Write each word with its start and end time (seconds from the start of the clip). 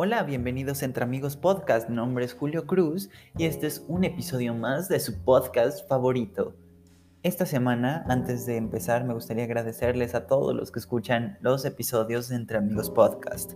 Hola, 0.00 0.22
bienvenidos 0.22 0.84
Entre 0.84 1.02
Amigos 1.02 1.36
Podcast. 1.36 1.88
Mi 1.88 1.96
nombre 1.96 2.24
es 2.24 2.32
Julio 2.32 2.68
Cruz 2.68 3.10
y 3.36 3.46
este 3.46 3.66
es 3.66 3.84
un 3.88 4.04
episodio 4.04 4.54
más 4.54 4.88
de 4.88 5.00
su 5.00 5.24
podcast 5.24 5.88
favorito. 5.88 6.54
Esta 7.24 7.46
semana, 7.46 8.04
antes 8.08 8.46
de 8.46 8.58
empezar, 8.58 9.02
me 9.02 9.12
gustaría 9.12 9.42
agradecerles 9.42 10.14
a 10.14 10.28
todos 10.28 10.54
los 10.54 10.70
que 10.70 10.78
escuchan 10.78 11.36
los 11.40 11.64
episodios 11.64 12.28
de 12.28 12.36
Entre 12.36 12.58
Amigos 12.58 12.90
Podcast. 12.90 13.54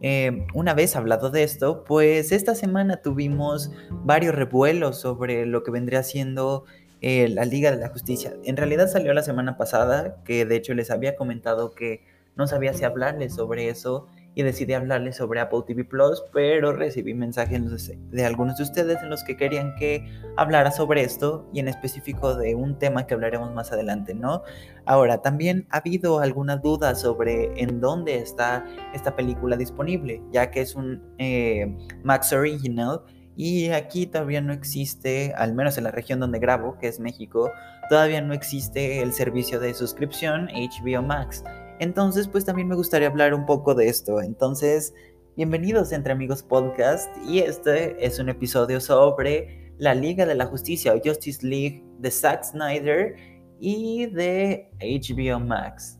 Eh, 0.00 0.46
una 0.54 0.72
vez 0.72 0.96
hablado 0.96 1.28
de 1.28 1.42
esto, 1.42 1.84
pues 1.84 2.32
esta 2.32 2.54
semana 2.54 3.02
tuvimos 3.02 3.70
varios 3.90 4.34
revuelos 4.34 4.98
sobre 4.98 5.44
lo 5.44 5.64
que 5.64 5.70
vendría 5.70 6.02
siendo 6.02 6.64
eh, 7.02 7.28
la 7.28 7.44
Liga 7.44 7.70
de 7.70 7.76
la 7.76 7.90
Justicia. 7.90 8.32
En 8.44 8.56
realidad 8.56 8.88
salió 8.88 9.12
la 9.12 9.22
semana 9.22 9.58
pasada, 9.58 10.22
que 10.24 10.46
de 10.46 10.56
hecho 10.56 10.72
les 10.72 10.90
había 10.90 11.14
comentado 11.14 11.74
que 11.74 12.06
no 12.36 12.46
sabía 12.46 12.72
si 12.72 12.84
hablarles 12.84 13.34
sobre 13.34 13.68
eso 13.68 14.08
y 14.34 14.42
decidí 14.42 14.72
hablarles 14.72 15.16
sobre 15.16 15.40
Apple 15.40 15.60
TV 15.66 15.84
Plus, 15.84 16.22
pero 16.32 16.72
recibí 16.72 17.14
mensajes 17.14 17.90
de 18.10 18.24
algunos 18.24 18.56
de 18.56 18.64
ustedes 18.64 19.02
en 19.02 19.10
los 19.10 19.22
que 19.24 19.36
querían 19.36 19.74
que 19.76 20.04
hablara 20.36 20.70
sobre 20.70 21.02
esto 21.02 21.48
y 21.52 21.60
en 21.60 21.68
específico 21.68 22.34
de 22.34 22.54
un 22.54 22.78
tema 22.78 23.06
que 23.06 23.14
hablaremos 23.14 23.52
más 23.52 23.72
adelante, 23.72 24.14
¿no? 24.14 24.42
Ahora, 24.86 25.22
también 25.22 25.66
ha 25.70 25.78
habido 25.78 26.20
alguna 26.20 26.56
duda 26.56 26.94
sobre 26.94 27.60
en 27.62 27.80
dónde 27.80 28.16
está 28.16 28.64
esta 28.92 29.14
película 29.14 29.56
disponible, 29.56 30.20
ya 30.32 30.50
que 30.50 30.60
es 30.60 30.74
un 30.74 31.02
eh, 31.18 31.76
Max 32.02 32.32
Original 32.32 33.02
y 33.36 33.70
aquí 33.70 34.06
todavía 34.06 34.40
no 34.40 34.52
existe, 34.52 35.32
al 35.36 35.54
menos 35.54 35.76
en 35.76 35.84
la 35.84 35.90
región 35.90 36.20
donde 36.20 36.38
grabo, 36.38 36.78
que 36.78 36.86
es 36.86 37.00
México, 37.00 37.50
todavía 37.88 38.20
no 38.20 38.32
existe 38.32 39.02
el 39.02 39.12
servicio 39.12 39.58
de 39.58 39.74
suscripción 39.74 40.48
HBO 40.48 41.02
Max. 41.02 41.42
Entonces, 41.80 42.28
pues 42.28 42.44
también 42.44 42.68
me 42.68 42.76
gustaría 42.76 43.08
hablar 43.08 43.34
un 43.34 43.46
poco 43.46 43.74
de 43.74 43.88
esto. 43.88 44.20
Entonces, 44.20 44.94
bienvenidos 45.36 45.92
Entre 45.92 46.12
Amigos 46.12 46.42
Podcast 46.42 47.10
y 47.26 47.40
este 47.40 48.04
es 48.04 48.18
un 48.18 48.28
episodio 48.28 48.80
sobre 48.80 49.72
la 49.78 49.94
Liga 49.94 50.24
de 50.24 50.36
la 50.36 50.46
Justicia 50.46 50.94
o 50.94 51.00
Justice 51.04 51.44
League 51.44 51.84
de 51.98 52.10
Zack 52.10 52.44
Snyder 52.44 53.16
y 53.58 54.06
de 54.06 54.70
HBO 54.80 55.40
Max. 55.40 55.98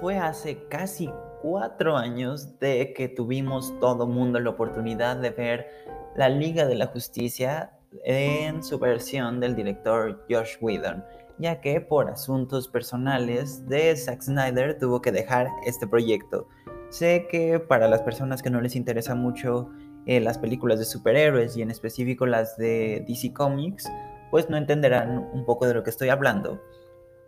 Fue 0.00 0.16
hace 0.18 0.68
casi 0.68 1.10
cuatro 1.46 1.96
años 1.96 2.58
de 2.58 2.92
que 2.92 3.08
tuvimos 3.08 3.72
todo 3.78 4.08
mundo 4.08 4.40
la 4.40 4.50
oportunidad 4.50 5.16
de 5.16 5.30
ver 5.30 5.68
la 6.16 6.28
Liga 6.28 6.66
de 6.66 6.74
la 6.74 6.88
Justicia 6.88 7.70
en 8.04 8.64
su 8.64 8.80
versión 8.80 9.38
del 9.38 9.54
director 9.54 10.26
Josh 10.28 10.56
Whedon, 10.60 11.04
ya 11.38 11.60
que 11.60 11.80
por 11.80 12.10
asuntos 12.10 12.66
personales 12.66 13.64
de 13.68 13.96
Zack 13.96 14.22
Snyder 14.22 14.76
tuvo 14.76 15.00
que 15.00 15.12
dejar 15.12 15.46
este 15.64 15.86
proyecto. 15.86 16.48
Sé 16.88 17.28
que 17.30 17.60
para 17.60 17.86
las 17.86 18.02
personas 18.02 18.42
que 18.42 18.50
no 18.50 18.60
les 18.60 18.74
interesa 18.74 19.14
mucho 19.14 19.70
eh, 20.06 20.18
las 20.18 20.38
películas 20.38 20.80
de 20.80 20.84
superhéroes 20.84 21.56
y 21.56 21.62
en 21.62 21.70
específico 21.70 22.26
las 22.26 22.56
de 22.56 23.04
DC 23.06 23.32
Comics, 23.32 23.88
pues 24.32 24.50
no 24.50 24.56
entenderán 24.56 25.30
un 25.32 25.44
poco 25.44 25.68
de 25.68 25.74
lo 25.74 25.84
que 25.84 25.90
estoy 25.90 26.08
hablando. 26.08 26.60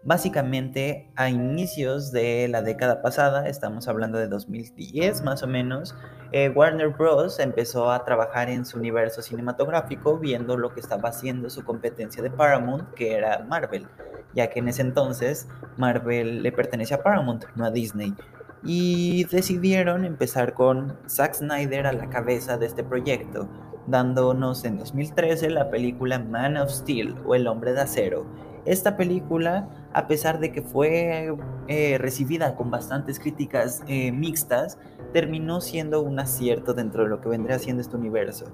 Básicamente, 0.05 1.11
a 1.17 1.29
inicios 1.29 2.13
de 2.13 2.47
la 2.49 2.63
década 2.63 3.03
pasada, 3.03 3.49
estamos 3.49 3.89
hablando 3.89 4.17
de 4.19 4.29
2010 4.29 5.23
más 5.23 5.43
o 5.43 5.49
menos, 5.49 5.97
eh, 6.31 6.51
Warner 6.51 6.91
Bros. 6.91 7.41
empezó 7.41 7.91
a 7.91 8.05
trabajar 8.05 8.49
en 8.49 8.65
su 8.65 8.79
universo 8.79 9.23
cinematográfico 9.23 10.17
viendo 10.17 10.57
lo 10.57 10.73
que 10.73 10.81
estaba 10.81 11.09
haciendo 11.09 11.51
su 11.51 11.65
competencia 11.65 12.23
de 12.23 12.31
Paramount, 12.31 12.95
que 12.95 13.15
era 13.15 13.45
Marvel, 13.49 13.89
ya 14.35 14.49
que 14.49 14.61
en 14.61 14.69
ese 14.69 14.83
entonces 14.83 15.49
Marvel 15.77 16.45
le 16.45 16.53
pertenecía 16.53 16.99
a 16.99 17.03
Paramount, 17.03 17.47
no 17.57 17.65
a 17.65 17.73
Disney. 17.73 18.15
Y 18.63 19.25
decidieron 19.25 20.05
empezar 20.05 20.55
con 20.55 20.97
Zack 21.09 21.35
Snyder 21.35 21.89
a 21.89 21.93
la 21.93 22.09
cabeza 22.09 22.57
de 22.57 22.67
este 22.67 22.85
proyecto, 22.85 23.49
dándonos 23.89 24.65
en 24.65 24.79
2013 24.79 25.51
la 25.51 25.71
película 25.71 26.21
Man 26.21 26.57
of 26.57 26.71
Steel 26.71 27.17
o 27.27 27.35
El 27.35 27.49
hombre 27.49 27.73
de 27.73 27.81
acero 27.81 28.48
esta 28.65 28.97
película, 28.97 29.69
a 29.93 30.07
pesar 30.07 30.41
de 30.41 30.53
que 30.53 30.63
fue 30.63 31.35
eh, 31.69 31.99
recibida 31.99 32.55
con 32.57 32.71
bastantes 32.71 33.19
críticas 33.19 33.83
eh, 33.87 34.13
mixtas, 34.13 34.79
terminó 35.13 35.61
siendo 35.61 36.03
un 36.03 36.19
acierto 36.21 36.75
dentro 36.75 37.05
de 37.05 37.09
lo 37.09 37.21
que 37.21 37.29
vendría 37.29 37.59
siendo 37.59 37.83
este 37.83 37.97
universo. 37.97 38.47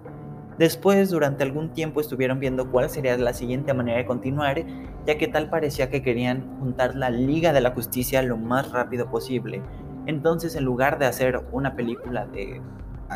Después, 0.58 1.10
durante 1.10 1.42
algún 1.42 1.70
tiempo, 1.70 2.00
estuvieron 2.00 2.38
viendo 2.38 2.70
cuál 2.70 2.88
sería 2.88 3.16
la 3.16 3.32
siguiente 3.32 3.74
manera 3.74 3.98
de 3.98 4.06
continuar, 4.06 4.62
ya 5.04 5.18
que 5.18 5.26
tal 5.26 5.50
parecía 5.50 5.90
que 5.90 6.00
querían 6.00 6.58
juntar 6.60 6.94
la 6.94 7.10
Liga 7.10 7.52
de 7.52 7.60
la 7.60 7.72
Justicia 7.72 8.22
lo 8.22 8.36
más 8.36 8.70
rápido 8.70 9.10
posible. 9.10 9.62
Entonces, 10.06 10.54
en 10.54 10.64
lugar 10.64 10.98
de 10.98 11.06
hacer 11.06 11.44
una 11.50 11.74
película 11.74 12.26
de 12.26 12.60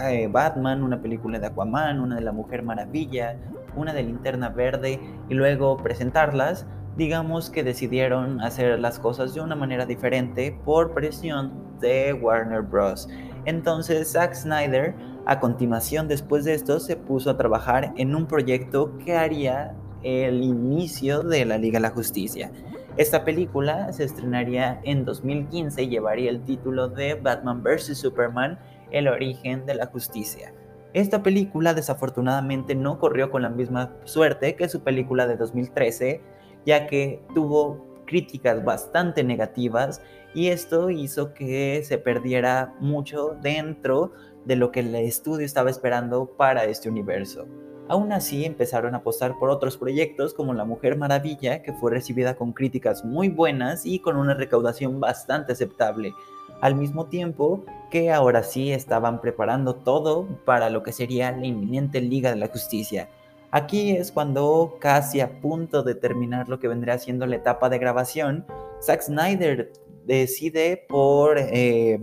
eh, 0.02 0.28
Batman, 0.30 0.82
una 0.82 1.00
película 1.00 1.38
de 1.38 1.46
Aquaman, 1.46 2.00
una 2.00 2.16
de 2.16 2.22
la 2.22 2.32
Mujer 2.32 2.62
Maravilla, 2.62 3.36
una 3.76 3.92
de 3.92 4.02
Linterna 4.02 4.48
Verde 4.48 5.00
y 5.28 5.34
luego 5.34 5.76
presentarlas, 5.76 6.66
digamos 6.98 7.48
que 7.48 7.62
decidieron 7.62 8.40
hacer 8.40 8.80
las 8.80 8.98
cosas 8.98 9.32
de 9.32 9.40
una 9.40 9.54
manera 9.54 9.86
diferente 9.86 10.58
por 10.64 10.92
presión 10.94 11.52
de 11.80 12.12
Warner 12.12 12.62
Bros. 12.62 13.08
Entonces 13.44 14.10
Zack 14.10 14.34
Snyder, 14.34 14.96
a 15.24 15.38
continuación 15.38 16.08
después 16.08 16.44
de 16.44 16.54
esto, 16.54 16.80
se 16.80 16.96
puso 16.96 17.30
a 17.30 17.36
trabajar 17.36 17.92
en 17.96 18.16
un 18.16 18.26
proyecto 18.26 18.98
que 18.98 19.16
haría 19.16 19.76
el 20.02 20.42
inicio 20.42 21.22
de 21.22 21.44
la 21.44 21.56
Liga 21.56 21.78
de 21.78 21.82
la 21.82 21.90
Justicia. 21.90 22.50
Esta 22.96 23.24
película 23.24 23.92
se 23.92 24.02
estrenaría 24.02 24.80
en 24.82 25.04
2015 25.04 25.84
y 25.84 25.88
llevaría 25.88 26.30
el 26.30 26.42
título 26.42 26.88
de 26.88 27.14
Batman 27.14 27.62
vs. 27.62 27.96
Superman, 27.96 28.58
el 28.90 29.06
origen 29.06 29.66
de 29.66 29.76
la 29.76 29.86
justicia. 29.86 30.52
Esta 30.94 31.22
película 31.22 31.74
desafortunadamente 31.74 32.74
no 32.74 32.98
corrió 32.98 33.30
con 33.30 33.42
la 33.42 33.50
misma 33.50 33.94
suerte 34.02 34.56
que 34.56 34.68
su 34.68 34.80
película 34.80 35.28
de 35.28 35.36
2013, 35.36 36.22
ya 36.68 36.86
que 36.86 37.22
tuvo 37.34 37.82
críticas 38.04 38.62
bastante 38.62 39.24
negativas 39.24 40.02
y 40.34 40.48
esto 40.48 40.90
hizo 40.90 41.32
que 41.32 41.82
se 41.82 41.96
perdiera 41.96 42.74
mucho 42.78 43.38
dentro 43.40 44.12
de 44.44 44.56
lo 44.56 44.70
que 44.70 44.80
el 44.80 44.94
estudio 44.94 45.46
estaba 45.46 45.70
esperando 45.70 46.26
para 46.26 46.64
este 46.64 46.90
universo. 46.90 47.46
Aún 47.88 48.12
así 48.12 48.44
empezaron 48.44 48.94
a 48.94 48.98
apostar 48.98 49.38
por 49.38 49.48
otros 49.48 49.78
proyectos 49.78 50.34
como 50.34 50.52
La 50.52 50.66
Mujer 50.66 50.98
Maravilla, 50.98 51.62
que 51.62 51.72
fue 51.72 51.90
recibida 51.90 52.36
con 52.36 52.52
críticas 52.52 53.02
muy 53.02 53.30
buenas 53.30 53.86
y 53.86 54.00
con 54.00 54.16
una 54.16 54.34
recaudación 54.34 55.00
bastante 55.00 55.52
aceptable, 55.52 56.12
al 56.60 56.74
mismo 56.74 57.06
tiempo 57.06 57.64
que 57.90 58.12
ahora 58.12 58.42
sí 58.42 58.72
estaban 58.72 59.22
preparando 59.22 59.74
todo 59.74 60.28
para 60.44 60.68
lo 60.68 60.82
que 60.82 60.92
sería 60.92 61.32
la 61.32 61.46
inminente 61.46 62.02
Liga 62.02 62.28
de 62.28 62.36
la 62.36 62.48
Justicia. 62.48 63.08
Aquí 63.50 63.92
es 63.92 64.12
cuando, 64.12 64.76
casi 64.78 65.20
a 65.20 65.40
punto 65.40 65.82
de 65.82 65.94
terminar 65.94 66.48
lo 66.48 66.58
que 66.58 66.68
vendría 66.68 66.98
siendo 66.98 67.26
la 67.26 67.36
etapa 67.36 67.70
de 67.70 67.78
grabación, 67.78 68.44
Zack 68.82 69.02
Snyder 69.02 69.72
decide 70.04 70.84
por 70.88 71.38
eh, 71.38 71.98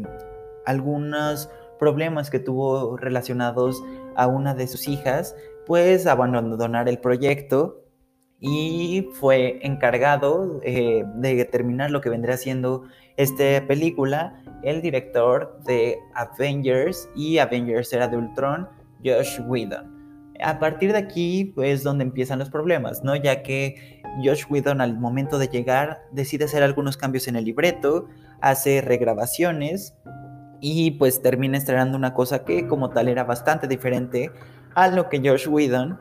algunos 0.66 1.50
problemas 1.80 2.30
que 2.30 2.40
tuvo 2.40 2.98
relacionados 2.98 3.84
a 4.16 4.28
una 4.28 4.56
de 4.56 4.68
sus 4.68 4.88
hijas, 4.88 5.36
pues 5.68 6.08
abandonar 6.08 6.90
el 6.90 7.00
proyecto 7.00 7.84
y 8.40 9.08
fue 9.14 9.60
encargado 9.62 10.60
eh, 10.64 11.04
de 11.16 11.46
terminar 11.46 11.92
lo 11.92 12.02
que 12.02 12.10
vendría 12.10 12.38
siendo 12.38 12.84
esta 13.18 13.66
película 13.68 14.42
el 14.64 14.82
director 14.82 15.60
de 15.64 16.00
Avengers 16.16 17.08
y 17.16 17.38
Avengers 17.38 17.94
era 17.94 18.08
de 18.08 18.18
Ultron, 18.18 18.68
Josh 19.04 19.40
Whedon. 19.48 19.95
A 20.44 20.60
partir 20.60 20.92
de 20.92 20.98
aquí 20.98 21.54
es 21.58 21.84
donde 21.84 22.04
empiezan 22.04 22.40
los 22.40 22.50
problemas, 22.50 23.04
¿no? 23.04 23.16
Ya 23.16 23.42
que 23.42 24.02
Josh 24.24 24.46
Whedon 24.50 24.82
al 24.82 24.98
momento 24.98 25.38
de 25.38 25.48
llegar 25.48 26.02
decide 26.12 26.46
hacer 26.46 26.64
algunos 26.64 26.98
cambios 26.98 27.28
en 27.28 27.36
el 27.36 27.46
libreto, 27.46 28.08
hace 28.42 28.82
regrabaciones 28.82 29.96
y 30.62 30.92
pues 30.92 31.22
termina 31.22 31.58
estrenando 31.58 31.98
una 31.98 32.14
cosa 32.14 32.44
que 32.44 32.68
como 32.68 32.90
tal 32.90 33.08
era 33.08 33.24
bastante 33.24 33.68
diferente 33.68 34.32
a 34.74 34.88
lo 34.90 35.10
que 35.10 35.20
Josh 35.20 35.48
Whedon, 35.48 36.00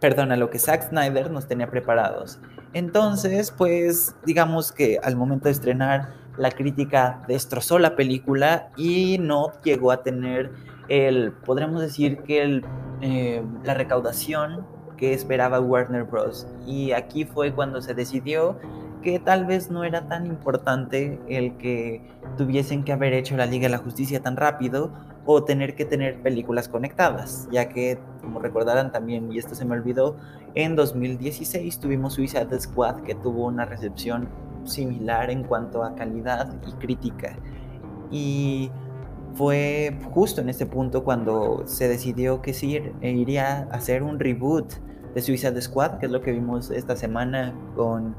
perdón, 0.00 0.32
a 0.32 0.36
lo 0.36 0.50
que 0.50 0.58
Zack 0.58 0.88
Snyder 0.88 1.30
nos 1.30 1.46
tenía 1.46 1.70
preparados. 1.70 2.40
Entonces, 2.74 3.50
pues 3.50 4.14
digamos 4.24 4.72
que 4.72 4.98
al 5.02 5.16
momento 5.16 5.44
de 5.44 5.52
estrenar 5.52 6.14
la 6.36 6.50
crítica 6.50 7.22
destrozó 7.28 7.78
la 7.78 7.94
película 7.96 8.70
y 8.76 9.18
no 9.18 9.52
llegó 9.62 9.92
a 9.92 10.02
tener 10.02 10.50
el, 10.88 11.32
podremos 11.32 11.80
decir 11.80 12.18
que 12.22 12.42
el 12.42 12.64
eh, 13.02 13.42
la 13.64 13.74
recaudación 13.74 14.64
que 14.96 15.12
esperaba 15.12 15.60
Warner 15.60 16.04
Bros. 16.04 16.46
Y 16.66 16.92
aquí 16.92 17.24
fue 17.24 17.52
cuando 17.52 17.82
se 17.82 17.94
decidió 17.94 18.56
que 19.02 19.18
tal 19.18 19.44
vez 19.44 19.70
no 19.70 19.84
era 19.84 20.06
tan 20.06 20.26
importante 20.26 21.20
el 21.28 21.56
que 21.56 22.00
tuviesen 22.36 22.84
que 22.84 22.92
haber 22.92 23.12
hecho 23.12 23.36
la 23.36 23.46
Liga 23.46 23.64
de 23.64 23.70
la 23.70 23.78
Justicia 23.78 24.22
tan 24.22 24.36
rápido 24.36 24.92
o 25.26 25.44
tener 25.44 25.74
que 25.74 25.84
tener 25.84 26.22
películas 26.22 26.68
conectadas, 26.68 27.48
ya 27.50 27.68
que, 27.68 27.98
como 28.20 28.38
recordarán 28.38 28.92
también, 28.92 29.32
y 29.32 29.38
esto 29.38 29.54
se 29.54 29.64
me 29.64 29.74
olvidó, 29.74 30.16
en 30.54 30.76
2016 30.76 31.78
tuvimos 31.80 32.14
Suicide 32.14 32.60
Squad 32.60 33.02
que 33.02 33.14
tuvo 33.14 33.46
una 33.46 33.64
recepción 33.64 34.28
similar 34.64 35.30
en 35.30 35.42
cuanto 35.42 35.82
a 35.82 35.94
calidad 35.94 36.54
y 36.66 36.72
crítica. 36.72 37.36
Y 38.10 38.70
fue 39.34 39.96
justo 40.12 40.40
en 40.40 40.48
este 40.48 40.66
punto 40.66 41.04
cuando 41.04 41.62
se 41.66 41.88
decidió 41.88 42.42
que 42.42 42.52
sí 42.52 42.80
iría 43.00 43.68
a 43.70 43.76
hacer 43.76 44.02
un 44.02 44.18
reboot 44.18 44.72
de 45.14 45.22
Suicide 45.22 45.60
Squad, 45.60 45.98
que 45.98 46.06
es 46.06 46.12
lo 46.12 46.20
que 46.20 46.32
vimos 46.32 46.70
esta 46.70 46.96
semana 46.96 47.54
con 47.76 48.14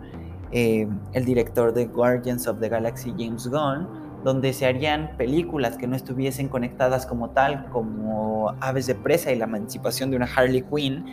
eh, 0.52 0.88
el 1.14 1.26
director 1.26 1.74
de 1.74 1.86
Guardians 1.86 2.48
of 2.48 2.60
the 2.60 2.70
Galaxy, 2.70 3.14
James 3.18 3.48
Gunn, 3.48 3.88
donde 4.24 4.54
se 4.54 4.66
harían 4.66 5.18
películas 5.18 5.78
que 5.78 5.88
no 5.88 5.96
estuviesen 5.96 6.48
conectadas 6.48 7.06
como 7.06 7.32
tal, 7.32 7.66
como 7.72 8.56
Aves 8.60 8.88
de 8.88 8.96
Presa 8.96 9.32
y 9.32 9.36
la 9.36 9.46
emancipación 9.46 10.12
de 10.12 10.18
una 10.18 10.28
Harley 10.34 10.62
Quinn. 10.62 11.06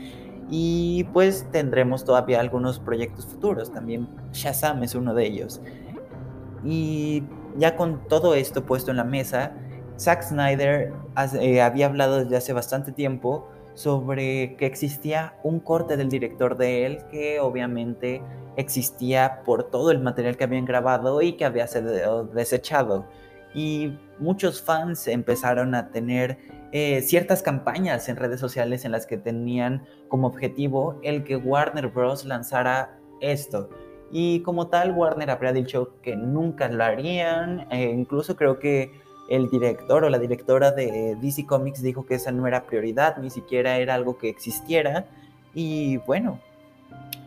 Y 0.51 1.05
pues 1.13 1.47
tendremos 1.53 2.05
todavía 2.05 2.41
algunos 2.41 2.81
proyectos 2.81 3.27
futuros, 3.27 3.73
también 3.73 4.09
Shazam 4.33 4.83
es 4.83 4.95
uno 4.95 5.15
de 5.15 5.27
ellos. 5.27 5.61
Y 6.65 7.23
ya 7.57 7.77
con 7.77 8.07
todo 8.09 8.35
esto 8.35 8.65
puesto 8.65 8.91
en 8.91 8.99
la 8.99 9.05
mesa, 9.05 9.53
Zack 10.01 10.23
Snyder 10.23 10.95
eh, 11.39 11.61
había 11.61 11.85
hablado 11.85 12.25
desde 12.25 12.35
hace 12.39 12.55
bastante 12.55 12.91
tiempo 12.91 13.47
sobre 13.75 14.57
que 14.57 14.65
existía 14.65 15.35
un 15.43 15.61
corte 15.61 15.99
del 15.99 16.09
director 16.09 16.57
de 16.57 16.87
él 16.87 16.99
que 17.11 17.39
obviamente 17.39 18.23
existía 18.57 19.43
por 19.45 19.65
todo 19.65 19.91
el 19.91 20.01
material 20.01 20.39
que 20.39 20.45
habían 20.45 20.65
grabado 20.65 21.21
y 21.21 21.35
que 21.35 21.45
había 21.45 21.67
sido 21.67 22.25
desechado. 22.25 23.05
Y 23.53 23.93
muchos 24.19 24.63
fans 24.63 25.07
empezaron 25.07 25.75
a 25.75 25.91
tener 25.91 26.39
eh, 26.73 27.03
ciertas 27.03 27.43
campañas 27.43 28.09
en 28.09 28.17
redes 28.17 28.41
sociales 28.41 28.87
en 28.87 28.93
las 28.93 29.07
que 29.07 29.19
tenían 29.19 29.85
como 30.09 30.29
objetivo 30.29 30.99
el 31.03 31.25
que 31.25 31.37
Warner 31.37 31.89
Bros. 31.89 32.25
lanzara 32.25 32.99
esto. 33.21 33.69
Y 34.11 34.41
como 34.41 34.69
tal, 34.69 34.93
Warner 34.93 35.31
habría 35.31 35.53
dicho 35.53 36.01
que 36.01 36.17
nunca 36.17 36.69
lo 36.69 36.85
harían. 36.85 37.67
E 37.71 37.91
incluso 37.91 38.35
creo 38.35 38.59
que 38.59 38.93
el 39.31 39.49
director 39.49 40.05
o 40.05 40.11
la 40.11 40.19
directora 40.19 40.73
de 40.73 41.17
DC 41.21 41.47
Comics 41.47 41.83
dijo 41.83 42.05
que 42.05 42.17
esa 42.17 42.33
no 42.33 42.47
era 42.47 42.67
prioridad, 42.67 43.17
ni 43.19 43.31
siquiera 43.31 43.79
era 43.79 43.95
algo 43.95 44.19
que 44.19 44.29
existiera. 44.29 45.07
Y 45.55 45.99
bueno, 45.99 46.41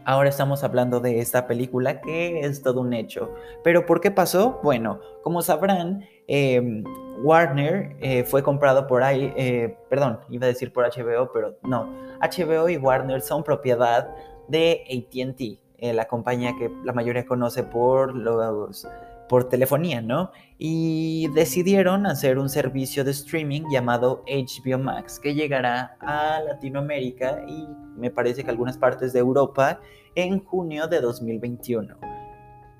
ahora 0.05 0.29
estamos 0.29 0.63
hablando 0.63 0.99
de 0.99 1.19
esta 1.19 1.47
película 1.47 2.01
que 2.01 2.41
es 2.41 2.61
todo 2.61 2.81
un 2.81 2.93
hecho. 2.93 3.33
Pero 3.63 3.85
¿por 3.85 4.01
qué 4.01 4.11
pasó? 4.11 4.59
Bueno, 4.61 4.99
como 5.23 5.41
sabrán, 5.41 6.05
em, 6.27 6.83
Warner 7.21 7.95
eh, 8.01 8.23
fue 8.25 8.43
comprado 8.43 8.85
por 8.85 9.01
ahí, 9.01 9.33
eh, 9.37 9.77
perdón, 9.89 10.19
iba 10.29 10.45
a 10.45 10.49
decir 10.49 10.73
por 10.73 10.85
HBO, 10.85 11.31
pero 11.31 11.55
no, 11.63 11.89
HBO 12.19 12.67
y 12.67 12.77
Warner 12.77 13.21
son 13.21 13.43
propiedad 13.43 14.09
de 14.49 14.83
ATT, 14.89 15.59
eh, 15.77 15.93
la 15.93 16.05
compañía 16.05 16.53
que 16.59 16.69
la 16.83 16.91
mayoría 16.91 17.25
conoce 17.25 17.63
por 17.63 18.13
los 18.13 18.85
por 19.29 19.49
telefonía, 19.49 20.01
¿no? 20.01 20.31
Y 20.57 21.27
decidieron 21.33 22.05
hacer 22.05 22.37
un 22.37 22.49
servicio 22.49 23.03
de 23.03 23.11
streaming 23.11 23.63
llamado 23.71 24.23
HBO 24.27 24.79
Max 24.79 25.19
que 25.19 25.33
llegará 25.33 25.97
a 25.99 26.39
Latinoamérica 26.41 27.43
y 27.47 27.67
me 27.97 28.11
parece 28.11 28.43
que 28.43 28.49
algunas 28.49 28.77
partes 28.77 29.13
de 29.13 29.19
Europa 29.19 29.79
en 30.15 30.43
junio 30.43 30.87
de 30.87 31.01
2021. 31.01 31.97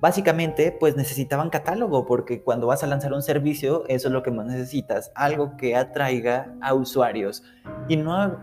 Básicamente, 0.00 0.70
pues 0.78 0.96
necesitaban 0.96 1.48
catálogo 1.48 2.04
porque 2.04 2.42
cuando 2.42 2.66
vas 2.66 2.82
a 2.82 2.86
lanzar 2.86 3.14
un 3.14 3.22
servicio, 3.22 3.84
eso 3.88 4.08
es 4.08 4.12
lo 4.12 4.22
que 4.22 4.30
más 4.30 4.44
necesitas, 4.44 5.10
algo 5.14 5.56
que 5.56 5.76
atraiga 5.76 6.54
a 6.60 6.74
usuarios. 6.74 7.42
Y 7.88 7.96
no 7.96 8.36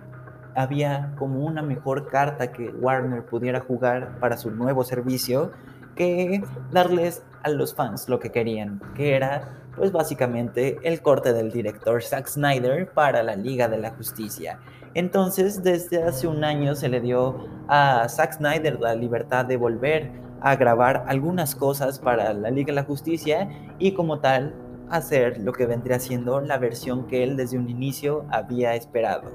había 0.56 1.14
como 1.18 1.46
una 1.46 1.62
mejor 1.62 2.08
carta 2.08 2.52
que 2.52 2.70
Warner 2.70 3.26
pudiera 3.26 3.60
jugar 3.60 4.20
para 4.20 4.38
su 4.38 4.50
nuevo 4.50 4.84
servicio 4.84 5.52
que 5.96 6.44
darles 6.72 7.24
a 7.44 7.50
los 7.50 7.74
fans 7.74 8.08
lo 8.10 8.20
que 8.20 8.32
querían, 8.32 8.82
que 8.96 9.16
era 9.16 9.58
pues 9.76 9.92
básicamente 9.92 10.78
el 10.84 11.02
corte 11.02 11.34
del 11.34 11.52
director 11.52 12.04
Zack 12.04 12.28
Snyder 12.28 12.92
para 12.92 13.24
la 13.24 13.36
Liga 13.36 13.68
de 13.68 13.78
la 13.78 13.92
Justicia. 13.92 14.60
Entonces, 14.94 15.64
desde 15.64 16.04
hace 16.04 16.28
un 16.28 16.44
año 16.44 16.76
se 16.76 16.90
le 16.90 17.00
dio 17.00 17.48
a 17.68 18.08
Zack 18.10 18.34
Snyder 18.34 18.80
la 18.80 18.94
libertad 18.94 19.46
de 19.46 19.58
volver 19.58 20.12
a 20.42 20.56
grabar 20.56 21.06
algunas 21.08 21.56
cosas 21.56 22.00
para 22.00 22.34
la 22.34 22.50
Liga 22.50 22.68
de 22.68 22.74
la 22.74 22.84
Justicia 22.84 23.50
y 23.80 23.94
como 23.94 24.20
tal 24.20 24.54
hacer 24.90 25.40
lo 25.40 25.54
que 25.54 25.66
vendría 25.66 26.00
siendo 26.00 26.42
la 26.42 26.58
versión 26.58 27.08
que 27.08 27.24
él 27.24 27.38
desde 27.38 27.58
un 27.58 27.70
inicio 27.70 28.26
había 28.30 28.76
esperado. 28.76 29.30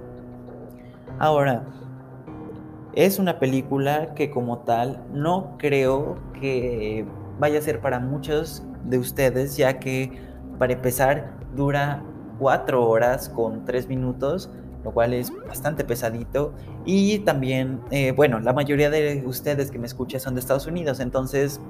Ahora, 1.18 1.64
es 2.96 3.19
una 3.19 3.38
película 3.38 4.14
que 4.14 4.31
como 4.31 4.60
tal 4.60 5.04
no 5.12 5.56
creo 5.58 6.16
que 6.40 7.04
vaya 7.38 7.58
a 7.58 7.62
ser 7.62 7.81
para 7.81 8.00
muchos 8.00 8.64
de 8.84 8.98
ustedes, 8.98 9.56
ya 9.56 9.78
que 9.78 10.10
para 10.58 10.72
empezar 10.72 11.37
dura 11.54 12.02
cuatro 12.38 12.88
horas 12.88 13.28
con 13.28 13.66
tres 13.66 13.87
minutos, 13.87 14.50
lo 14.82 14.93
cual 14.93 15.12
es 15.12 15.31
bastante 15.46 15.84
pesadito. 15.84 16.54
Y 16.87 17.19
también, 17.19 17.82
eh, 17.90 18.12
bueno, 18.12 18.40
la 18.40 18.54
mayoría 18.54 18.88
de 18.88 19.22
ustedes 19.26 19.70
que 19.70 19.78
me 19.78 19.87
escuchan 19.87 20.20
son 20.20 20.34
de 20.34 20.40
Estados 20.40 20.66
Unidos, 20.66 20.99
entonces 21.00 21.60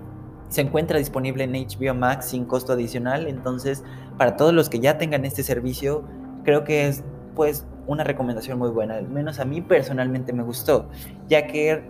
se 0.49 0.61
encuentra 0.61 0.99
disponible 0.99 1.43
en 1.43 1.53
HBO 1.55 1.95
Max 1.95 2.27
sin 2.27 2.45
costo 2.45 2.75
adicional. 2.75 3.27
Entonces, 3.27 3.83
para 4.17 4.37
todos 4.37 4.53
los 4.53 4.69
que 4.69 4.79
ya 4.79 4.97
tengan 4.97 5.25
este 5.25 5.43
servicio, 5.43 6.05
creo 6.45 6.63
que 6.63 6.87
es 6.87 7.03
pues 7.37 7.65
una 7.87 8.03
recomendación 8.03 8.59
muy 8.59 8.71
buena. 8.71 8.97
Al 8.97 9.09
menos 9.09 9.39
a 9.39 9.45
mí 9.45 9.61
personalmente 9.61 10.33
me 10.33 10.43
gustó, 10.43 10.89
ya 11.29 11.47
que 11.47 11.85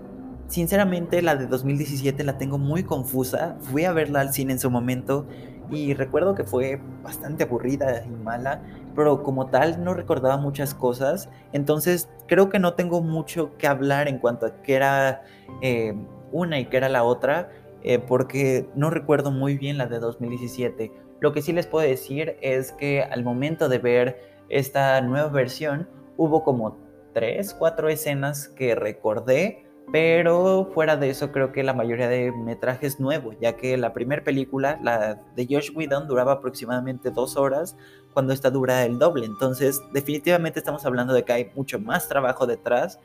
sinceramente 0.49 1.23
la 1.23 1.37
de 1.37 1.47
2017 1.47 2.23
la 2.25 2.37
tengo 2.37 2.59
muy 2.59 2.83
confusa. 2.83 3.57
Fui 3.61 3.85
a 3.85 3.93
verla 3.93 4.21
al 4.21 4.35
cine 4.35 4.53
en 4.53 4.59
su 4.59 4.71
momento 4.71 5.27
y 5.71 5.95
recuerdo 5.95 6.35
que 6.35 6.45
fue 6.45 6.81
bastante 7.03 7.45
aburrida 7.45 8.05
y 8.05 8.11
mala, 8.11 8.61
pero 8.95 9.23
como 9.23 9.47
tal 9.47 9.83
no 9.83 9.95
recordaba 9.95 10.37
muchas 10.37 10.75
cosas. 10.75 11.29
Entonces 11.53 12.09
creo 12.27 12.51
que 12.51 12.59
no 12.59 12.75
tengo 12.75 13.01
mucho 13.01 13.57
que 13.57 13.67
hablar 13.67 14.09
en 14.09 14.19
cuanto 14.19 14.47
a 14.47 14.63
qué 14.63 14.75
era 14.75 15.23
eh, 15.63 15.95
una 16.33 16.59
y 16.59 16.67
qué 16.67 16.77
era 16.77 16.89
la 16.89 17.05
otra, 17.05 17.51
eh, 17.83 17.99
porque 17.99 18.69
no 18.75 18.91
recuerdo 18.91 19.31
muy 19.31 19.57
bien 19.57 19.79
la 19.79 19.87
de 19.87 20.01
2017. 20.01 20.93
Lo 21.21 21.33
que 21.33 21.41
sí 21.41 21.53
les 21.53 21.67
puedo 21.67 21.87
decir 21.87 22.37
es 22.43 22.73
que 22.73 23.03
al 23.03 23.25
momento 23.25 23.69
de 23.69 23.79
ver 23.79 24.36
esta 24.49 25.01
nueva 25.01 25.29
versión 25.29 25.89
hubo 26.17 26.45
como 26.45 26.79
tres, 27.13 27.55
cuatro 27.55 27.89
escenas 27.89 28.49
que 28.49 28.75
recordé 28.75 29.67
pero 29.93 30.69
fuera 30.75 30.97
de 30.97 31.11
eso, 31.11 31.31
creo 31.31 31.53
que 31.53 31.63
la 31.63 31.73
mayoría 31.73 32.09
de 32.09 32.33
metraje 32.33 32.87
es 32.87 32.99
nuevo, 32.99 33.33
ya 33.41 33.57
que 33.57 33.77
la 33.77 33.93
primera 33.93 34.25
película, 34.25 34.81
la 34.83 35.23
de 35.37 35.47
Josh 35.49 35.71
Whedon, 35.75 36.09
duraba 36.09 36.33
aproximadamente 36.33 37.11
dos 37.11 37.37
horas, 37.37 37.77
cuando 38.13 38.33
esta 38.33 38.51
dura 38.51 38.85
el 38.85 38.99
doble. 38.99 39.27
Entonces, 39.27 39.81
definitivamente 39.93 40.59
estamos 40.59 40.85
hablando 40.87 41.15
de 41.15 41.25
que 41.25 41.33
hay 41.33 41.51
mucho 41.55 41.79
más 41.79 42.09
trabajo 42.09 42.47
detrás 42.47 42.99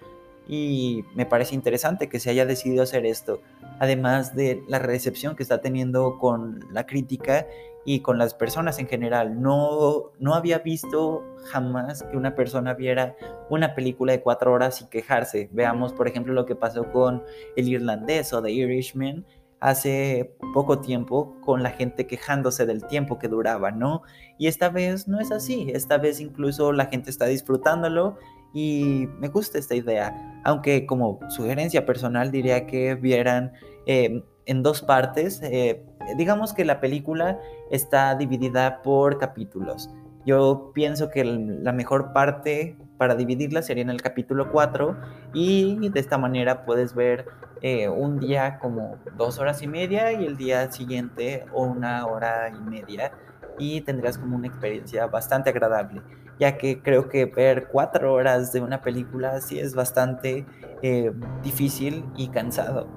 y 0.48 1.05
me 1.13 1.27
parece 1.27 1.53
interesante 1.53 2.10
que 2.10 2.19
se 2.19 2.31
haya 2.31 2.45
decidido 2.48 2.81
hacer 2.81 3.05
esto, 3.05 3.41
además 3.79 4.36
de 4.36 4.63
la 4.67 4.79
recepción 4.79 5.36
que 5.36 5.43
está 5.43 5.62
teniendo 5.62 6.17
con 6.17 6.65
la 6.71 6.88
crítica 6.88 7.45
y 7.85 8.01
con 8.01 8.17
las 8.17 8.33
personas 8.33 8.79
en 8.79 8.88
general. 8.88 9.41
No, 9.41 10.11
no 10.19 10.35
había 10.35 10.59
visto 10.59 11.23
jamás 11.45 12.03
que 12.03 12.17
una 12.17 12.35
persona 12.35 12.73
viera 12.73 13.15
una 13.50 13.75
película 13.75 14.13
de 14.13 14.21
cuatro 14.21 14.53
horas 14.53 14.81
y 14.81 14.85
quejarse. 14.85 15.50
Veamos, 15.51 15.93
por 15.93 16.07
ejemplo, 16.07 16.33
lo 16.33 16.45
que 16.45 16.55
pasó 16.55 16.91
con 16.91 17.23
El 17.55 17.69
Irlandés 17.69 18.33
o 18.33 18.41
The 18.41 18.51
Irishman 18.51 19.25
hace 19.59 20.35
poco 20.53 20.79
tiempo 20.79 21.38
con 21.41 21.61
la 21.61 21.69
gente 21.69 22.07
quejándose 22.07 22.65
del 22.65 22.85
tiempo 22.88 23.19
que 23.19 23.27
duraba, 23.27 23.71
¿no? 23.71 24.01
Y 24.38 24.47
esta 24.47 24.69
vez 24.69 25.07
no 25.07 25.19
es 25.19 25.31
así. 25.31 25.71
Esta 25.73 25.97
vez 25.97 26.19
incluso 26.19 26.71
la 26.71 26.88
gente 26.88 27.09
está 27.09 27.25
disfrutándolo 27.25 28.17
y 28.53 29.07
me 29.19 29.27
gusta 29.27 29.59
esta 29.59 29.75
idea. 29.75 30.41
Aunque 30.43 30.85
como 30.85 31.19
sugerencia 31.29 31.85
personal 31.85 32.31
diría 32.31 32.65
que 32.65 32.95
vieran 32.95 33.53
eh, 33.85 34.23
en 34.45 34.63
dos 34.63 34.81
partes. 34.81 35.41
Eh, 35.43 35.85
digamos 36.17 36.53
que 36.53 36.65
la 36.65 36.79
película 36.79 37.39
está 37.70 38.15
dividida 38.15 38.81
por 38.81 39.17
capítulos. 39.17 39.89
Yo 40.25 40.72
pienso 40.74 41.10
que 41.10 41.24
la 41.24 41.72
mejor 41.72 42.13
parte 42.13 42.77
para 42.98 43.15
dividirla 43.15 43.63
sería 43.63 43.81
en 43.81 43.89
el 43.89 44.01
capítulo 44.01 44.51
4 44.51 44.96
y 45.34 45.89
de 45.89 46.00
esta 46.00 46.20
manera 46.20 46.65
puedes 46.65 46.93
ver 46.93 47.25
eh, 47.63 47.89
un 47.89 48.20
día 48.20 48.60
como 48.60 48.98
dos 49.17 49.39
horas 49.39 49.62
y 49.63 49.67
media 49.67 50.12
y 50.12 50.25
el 50.25 50.38
día 50.38 50.72
siguiente 50.72 51.46
una 51.53 52.05
hora 52.05 52.50
y 52.50 52.62
media 52.62 53.12
y 53.58 53.81
tendrás 53.81 54.20
como 54.20 54.36
una 54.36 54.48
experiencia 54.48 55.08
bastante 55.08 55.50
agradable, 55.50 56.01
ya 56.39 56.58
que 56.58 56.81
creo 56.81 57.10
que 57.10 57.25
ver 57.25 57.67
cuatro 57.72 58.13
horas 58.13 58.53
de 58.53 58.62
una 58.62 58.81
película 58.81 59.41
sí 59.41 59.60
es 59.60 59.74
bastante 59.74 60.46
eh, 60.84 61.12
difícil 61.41 62.05
y 62.15 62.29
cansado. 62.29 62.88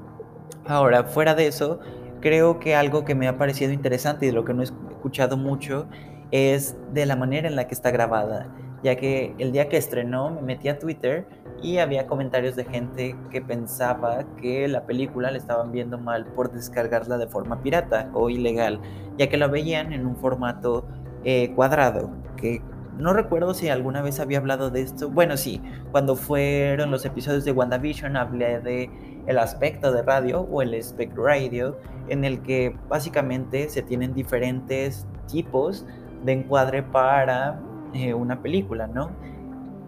Ahora, 0.67 1.05
fuera 1.05 1.35
de 1.35 1.47
eso, 1.47 1.81
creo 2.25 2.59
que 2.59 2.75
algo 2.75 3.05
que 3.05 3.15
me 3.15 3.29
ha 3.29 3.37
parecido 3.37 3.71
interesante 3.71 4.25
y 4.25 4.31
de 4.31 4.35
lo 4.35 4.47
que 4.47 4.55
no 4.55 4.63
he 4.63 4.65
escuchado 4.65 5.37
mucho 5.37 5.87
es 6.31 6.75
de 6.95 7.05
la 7.05 7.17
manera 7.17 7.47
en 7.47 7.55
la 7.55 7.67
que 7.69 7.75
está 7.75 7.91
grabada, 7.91 8.49
ya 8.83 8.97
que 8.97 9.35
el 9.37 9.53
día 9.53 9.69
que 9.69 9.77
estrenó 9.77 10.31
me 10.31 10.41
metí 10.41 10.71
a 10.71 10.79
Twitter 10.79 11.27
y 11.63 11.77
había 11.79 12.07
comentarios 12.07 12.57
de 12.57 12.65
gente 12.65 13.15
que 13.31 13.43
pensaba 13.43 14.25
que 14.41 14.67
la 14.69 14.87
película 14.87 15.31
la 15.31 15.37
estaban 15.37 15.71
viendo 15.71 15.99
mal 15.99 16.25
por 16.25 16.51
descargarla 16.51 17.19
de 17.19 17.27
forma 17.27 17.63
pirata 17.63 18.09
o 18.15 18.31
ilegal, 18.31 18.81
ya 19.19 19.29
que 19.29 19.37
la 19.37 19.47
veían 19.47 19.93
en 19.93 20.07
un 20.07 20.17
formato 20.17 20.87
eh, 21.25 21.53
cuadrado, 21.55 22.11
que 22.39 22.63
no 22.97 23.13
recuerdo 23.13 23.53
si 23.53 23.69
alguna 23.69 24.01
vez 24.01 24.19
había 24.19 24.39
hablado 24.39 24.71
de 24.71 24.81
esto. 24.81 25.11
Bueno, 25.11 25.37
sí, 25.37 25.61
cuando 25.93 26.17
fueron 26.17 26.91
los 26.91 27.05
episodios 27.05 27.45
de 27.45 27.53
WandaVision 27.53 28.17
hablé 28.17 28.61
de 28.61 28.91
el 29.27 29.39
aspecto 29.39 29.93
de 29.93 30.03
radio 30.03 30.41
o 30.43 30.63
el 30.63 30.75
spec 30.75 31.17
radio, 31.17 31.79
en 32.09 32.25
el 32.25 32.43
que 32.43 32.77
básicamente 32.89 33.69
se 33.69 33.83
tienen 33.83 34.15
diferentes 34.15 35.07
tipos 35.27 35.87
de 36.25 36.33
encuadre 36.33 36.83
para 36.83 37.61
eh, 37.93 38.15
una 38.15 38.43
película, 38.43 38.87
¿no? 38.87 39.11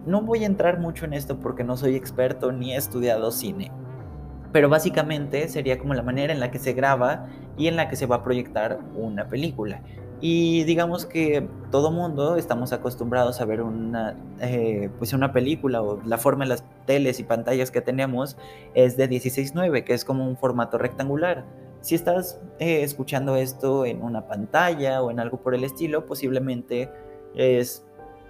No 0.07 0.23
voy 0.23 0.45
a 0.45 0.47
entrar 0.47 0.79
mucho 0.79 1.05
en 1.05 1.13
esto 1.13 1.39
porque 1.39 1.65
no 1.65 1.77
soy 1.77 1.97
experto 1.97 2.53
ni 2.53 2.75
he 2.75 2.77
estudiado 2.77 3.31
cine, 3.31 3.73
pero 4.53 4.69
básicamente 4.69 5.49
sería 5.49 5.79
como 5.79 5.95
la 5.95 6.03
manera 6.03 6.33
en 6.33 6.41
la 6.41 6.51
que 6.51 6.59
se 6.59 6.73
graba 6.73 7.27
y 7.57 7.69
en 7.69 7.77
la 7.77 7.89
que 7.89 7.97
se 7.97 8.07
va 8.07 8.17
a 8.17 8.25
proyectar 8.25 8.79
una 8.95 9.29
película. 9.29 9.83
Y 10.21 10.65
digamos 10.65 11.05
que 11.05 11.47
todo 11.71 11.91
mundo 11.91 12.37
estamos 12.37 12.73
acostumbrados 12.73 13.41
a 13.41 13.45
ver 13.45 13.61
una, 13.61 14.17
eh, 14.41 14.89
pues 14.99 15.13
una 15.13 15.33
película 15.33 15.83
o 15.83 16.01
la 16.07 16.17
forma 16.17 16.45
de 16.45 16.51
las 16.51 16.65
teles 16.87 17.21
y 17.21 17.25
pantallas 17.25 17.71
que 17.71 17.83
tenemos 17.83 18.39
es 18.75 18.97
de 18.97 19.11
16.9, 19.11 19.85
que 19.85 19.93
es 19.93 20.05
como 20.07 20.27
un 20.27 20.39
formato 20.39 20.79
rectangular. 20.79 21.45
Si 21.83 21.95
estás 21.95 22.41
eh, 22.59 22.83
escuchando 22.83 23.37
esto 23.37 23.85
en 23.85 24.03
una 24.03 24.27
pantalla 24.27 25.03
o 25.03 25.11
en 25.11 25.21
algo 25.21 25.43
por 25.43 25.55
el 25.55 25.65
estilo, 25.65 26.07
posiblemente 26.07 26.91
es 27.35 27.86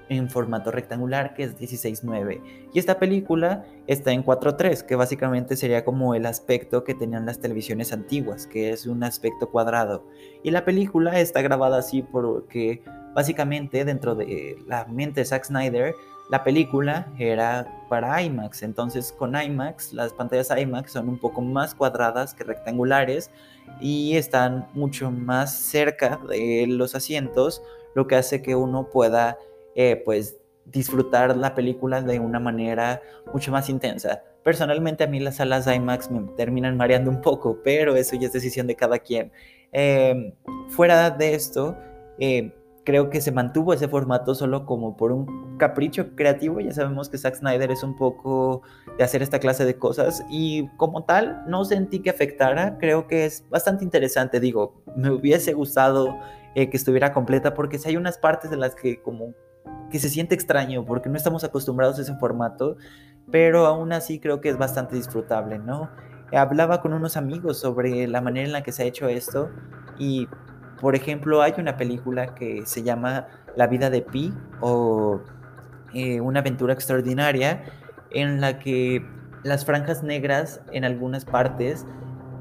en 0.09 0.31
formato 0.31 0.71
rectangular 0.71 1.35
que 1.35 1.45
es 1.45 1.59
16.9. 1.59 2.41
Y 2.73 2.79
esta 2.79 2.99
película 2.99 3.65
está 3.87 4.13
en 4.13 4.25
4.3, 4.25 4.83
que 4.83 4.97
básicamente 4.97 5.57
sería 5.57 5.85
como 5.85 6.15
el 6.15 6.27
aspecto 6.27 6.85
que 6.85 6.95
tenían 6.95 7.27
las 7.27 7.41
televisiones 7.41 7.93
antiguas, 7.93 8.47
que 8.47 8.71
es 8.71 8.87
un 8.87 9.03
aspecto 9.03 9.51
cuadrado. 9.51 10.05
Y 10.43 10.51
la 10.51 10.65
película 10.65 11.21
está 11.21 11.43
grabada 11.43 11.79
así 11.79 12.03
porque 12.03 12.83
básicamente 13.15 13.85
dentro 13.85 14.15
de 14.15 14.57
la 14.67 14.85
mente 14.87 15.21
de 15.21 15.27
Zack 15.27 15.45
Snyder, 15.45 15.95
la 16.29 16.43
película 16.43 17.13
era 17.19 17.67
para 17.89 18.21
IMAX. 18.21 18.63
Entonces 18.63 19.13
con 19.13 19.41
IMAX, 19.41 19.93
las 19.93 20.13
pantallas 20.13 20.51
IMAX 20.51 20.93
son 20.93 21.09
un 21.09 21.19
poco 21.19 21.41
más 21.41 21.75
cuadradas 21.75 22.35
que 22.35 22.45
rectangulares 22.45 23.31
y 23.81 24.17
están 24.17 24.69
mucho 24.75 25.11
más 25.11 25.55
cerca 25.55 26.21
de 26.29 26.67
los 26.69 26.95
asientos, 26.95 27.63
lo 27.95 28.07
que 28.07 28.17
hace 28.17 28.43
que 28.43 28.55
uno 28.55 28.89
pueda 28.91 29.39
eh, 29.77 30.03
pues 30.05 30.37
disfrutar 30.65 31.37
la 31.37 31.55
película 31.55 32.03
de 32.03 32.19
una 32.19 32.41
manera 32.41 33.01
mucho 33.33 33.53
más 33.53 33.69
intensa. 33.69 34.23
Personalmente 34.43 35.05
a 35.05 35.07
mí 35.07 35.21
las 35.21 35.37
salas 35.37 35.67
IMAX 35.67 36.11
me 36.11 36.23
terminan 36.37 36.77
mareando 36.77 37.11
un 37.11 37.21
poco, 37.21 37.61
pero 37.63 37.97
eso 37.97 38.17
ya 38.17 38.27
es 38.27 38.33
decisión 38.33 38.67
de 38.67 38.75
cada 38.75 38.99
quien. 38.99 39.31
Em, 39.73 40.33
fuera 40.71 41.11
de 41.11 41.35
esto, 41.35 41.77
eh, 42.19 42.53
creo 42.85 43.11
que 43.11 43.21
se 43.21 43.33
mantuvo 43.33 43.73
ese 43.73 43.89
formato 43.89 44.35
solo 44.35 44.65
como 44.65 44.97
por 44.97 45.13
un 45.13 45.57
capricho 45.59 46.15
creativo. 46.15 46.61
Ya 46.61 46.73
sabemos 46.73 47.09
que 47.09 47.19
Zack 47.19 47.37
Snyder 47.37 47.71
es 47.71 47.83
un 47.83 47.97
poco 47.97 48.63
de 48.97 49.05
hacer 49.05 49.23
esta 49.23 49.41
clase 49.41 49.65
de 49.65 49.77
cosas 49.77 50.25
y 50.31 50.69
como 50.77 51.05
tal 51.05 51.43
no 51.49 51.65
sentí 51.65 52.01
que 52.01 52.11
afectara. 52.11 52.79
Creo 52.79 53.09
que 53.09 53.27
es 53.27 53.45
bastante 53.51 53.85
interesante. 53.85 54.41
Digo, 54.41 54.81
me 54.97 55.11
hubiese 55.11 55.53
gustado 55.53 56.17
eh, 56.55 56.71
que 56.71 56.77
estuviera 56.77 57.13
completa 57.13 57.55
porque 57.55 57.79
si 57.79 57.89
hay 57.89 57.97
unas 57.97 58.19
partes 58.19 58.51
de 58.51 58.57
las 58.57 58.75
que 58.77 59.03
como 59.03 59.35
que 59.97 60.01
se 60.01 60.11
siente 60.11 60.35
extraño 60.35 60.85
porque 60.85 61.09
no 61.09 61.17
estamos 61.17 61.43
acostumbrados 61.43 61.99
a 61.99 62.03
ese 62.03 62.15
formato, 62.17 62.77
pero 63.31 63.65
aún 63.65 63.95
así 63.95 64.21
creo 64.21 64.43
que 64.43 64.51
es 64.51 64.59
bastante 64.59 64.95
disfrutable, 64.95 65.59
¿no? 65.59 65.89
Hablaba 66.35 66.83
con 66.83 66.93
unos 66.93 67.17
amigos 67.17 67.59
sobre 67.59 68.07
la 68.07 68.21
manera 68.21 68.47
en 68.47 68.53
la 68.53 68.63
que 68.63 68.73
se 68.73 68.83
ha 68.83 68.87
hecho 68.87 69.09
esto 69.09 69.49
y, 69.99 70.29
por 70.83 70.97
ejemplo, 70.97 71.41
hay 71.41 71.55
una 71.57 71.79
película 71.79 72.35
que 72.35 72.67
se 72.67 72.83
llama 72.83 73.27
La 73.57 73.69
vida 73.69 73.89
de 73.89 74.03
Pi 74.03 74.35
o 74.61 75.23
eh, 75.95 76.21
Una 76.21 76.41
aventura 76.41 76.75
extraordinaria 76.75 77.65
en 78.11 78.43
la 78.43 78.59
que 78.59 79.03
las 79.45 79.65
franjas 79.65 80.03
negras 80.03 80.61
en 80.73 80.85
algunas 80.85 81.25
partes 81.25 81.87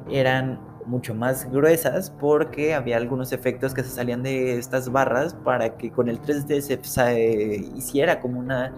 eran 0.10 0.60
mucho 0.86 1.16
más 1.16 1.50
gruesas 1.52 2.10
porque 2.10 2.74
había 2.74 2.98
algunos 2.98 3.32
efectos 3.32 3.74
que 3.74 3.84
se 3.84 3.90
salían 3.90 4.24
de 4.24 4.58
estas 4.58 4.92
barras 4.92 5.34
para 5.34 5.78
que 5.78 5.92
con 5.92 6.10
el 6.10 6.22
3D 6.22 6.62
se, 6.62 7.72
hiciera 7.76 8.20
como 8.20 8.40
una, 8.40 8.74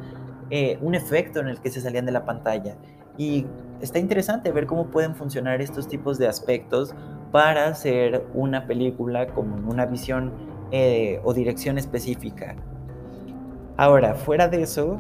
eh, 0.49 0.77
un 0.81 0.95
efecto 0.95 1.39
en 1.39 1.47
el 1.47 1.59
que 1.59 1.69
se 1.69 1.81
salían 1.81 2.05
de 2.05 2.11
la 2.11 2.25
pantalla. 2.25 2.75
Y 3.17 3.45
está 3.81 3.99
interesante 3.99 4.51
ver 4.51 4.65
cómo 4.67 4.87
pueden 4.87 5.15
funcionar 5.15 5.61
estos 5.61 5.87
tipos 5.87 6.17
de 6.17 6.27
aspectos 6.27 6.93
para 7.31 7.67
hacer 7.67 8.25
una 8.33 8.67
película 8.67 9.27
con 9.27 9.65
una 9.65 9.85
visión 9.85 10.31
eh, 10.71 11.19
o 11.23 11.33
dirección 11.33 11.77
específica. 11.77 12.55
Ahora, 13.77 14.15
fuera 14.15 14.47
de 14.47 14.63
eso, 14.63 14.99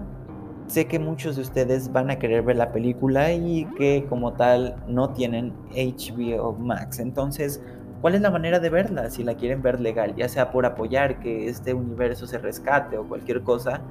sé 0.67 0.85
que 0.85 0.99
muchos 0.99 1.35
de 1.35 1.41
ustedes 1.41 1.91
van 1.91 2.11
a 2.11 2.19
querer 2.19 2.43
ver 2.43 2.57
la 2.57 2.71
película 2.71 3.33
y 3.33 3.65
que 3.77 4.05
como 4.07 4.33
tal 4.33 4.75
no 4.87 5.09
tienen 5.09 5.53
HBO 5.71 6.53
Max. 6.53 6.99
Entonces, 6.99 7.61
¿cuál 8.01 8.15
es 8.15 8.21
la 8.21 8.31
manera 8.31 8.59
de 8.59 8.69
verla? 8.69 9.09
Si 9.09 9.23
la 9.23 9.35
quieren 9.35 9.61
ver 9.61 9.79
legal, 9.79 10.15
ya 10.15 10.27
sea 10.29 10.51
por 10.51 10.65
apoyar 10.65 11.19
que 11.19 11.47
este 11.47 11.73
universo 11.73 12.27
se 12.27 12.37
rescate 12.37 12.97
o 12.97 13.07
cualquier 13.07 13.41
cosa, 13.43 13.81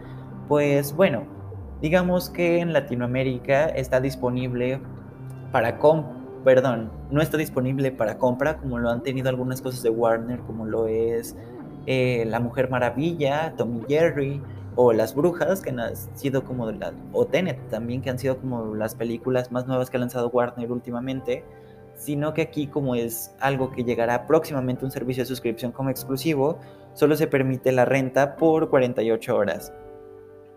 pues 0.48 0.94
bueno, 0.94 1.24
digamos 1.80 2.30
que 2.30 2.60
en 2.60 2.72
Latinoamérica 2.72 3.66
está 3.66 4.00
disponible 4.00 4.80
para 5.52 5.78
compra 5.78 6.16
perdón, 6.46 6.92
no 7.10 7.22
está 7.22 7.38
disponible 7.38 7.90
para 7.90 8.18
compra 8.18 8.58
como 8.58 8.78
lo 8.78 8.88
han 8.88 9.02
tenido 9.02 9.28
algunas 9.28 9.60
cosas 9.60 9.82
de 9.82 9.90
Warner, 9.90 10.38
como 10.42 10.64
lo 10.64 10.86
es 10.86 11.34
eh, 11.86 12.24
La 12.28 12.38
Mujer 12.38 12.70
Maravilla, 12.70 13.54
Tommy 13.56 13.82
Jerry, 13.88 14.40
o 14.76 14.92
Las 14.92 15.14
Brujas, 15.14 15.62
que 15.62 15.70
han 15.70 15.96
sido 16.14 16.44
como 16.44 16.70
o 17.12 17.26
Tenet 17.26 17.58
también, 17.70 18.02
que 18.02 18.10
han 18.10 18.18
sido 18.18 18.38
como 18.38 18.74
las 18.74 18.94
películas 18.94 19.50
más 19.50 19.66
nuevas 19.66 19.90
que 19.90 19.96
ha 19.96 20.00
lanzado 20.00 20.28
Warner 20.28 20.70
últimamente, 20.70 21.44
sino 21.96 22.34
que 22.34 22.42
aquí 22.42 22.66
como 22.66 22.94
es 22.94 23.34
algo 23.40 23.70
que 23.70 23.82
llegará 23.82 24.26
próximamente 24.26 24.84
un 24.84 24.90
servicio 24.90 25.22
de 25.22 25.26
suscripción 25.26 25.72
como 25.72 25.88
exclusivo, 25.88 26.58
solo 26.92 27.16
se 27.16 27.26
permite 27.26 27.72
la 27.72 27.86
renta 27.86 28.36
por 28.36 28.68
48 28.68 29.34
horas. 29.34 29.72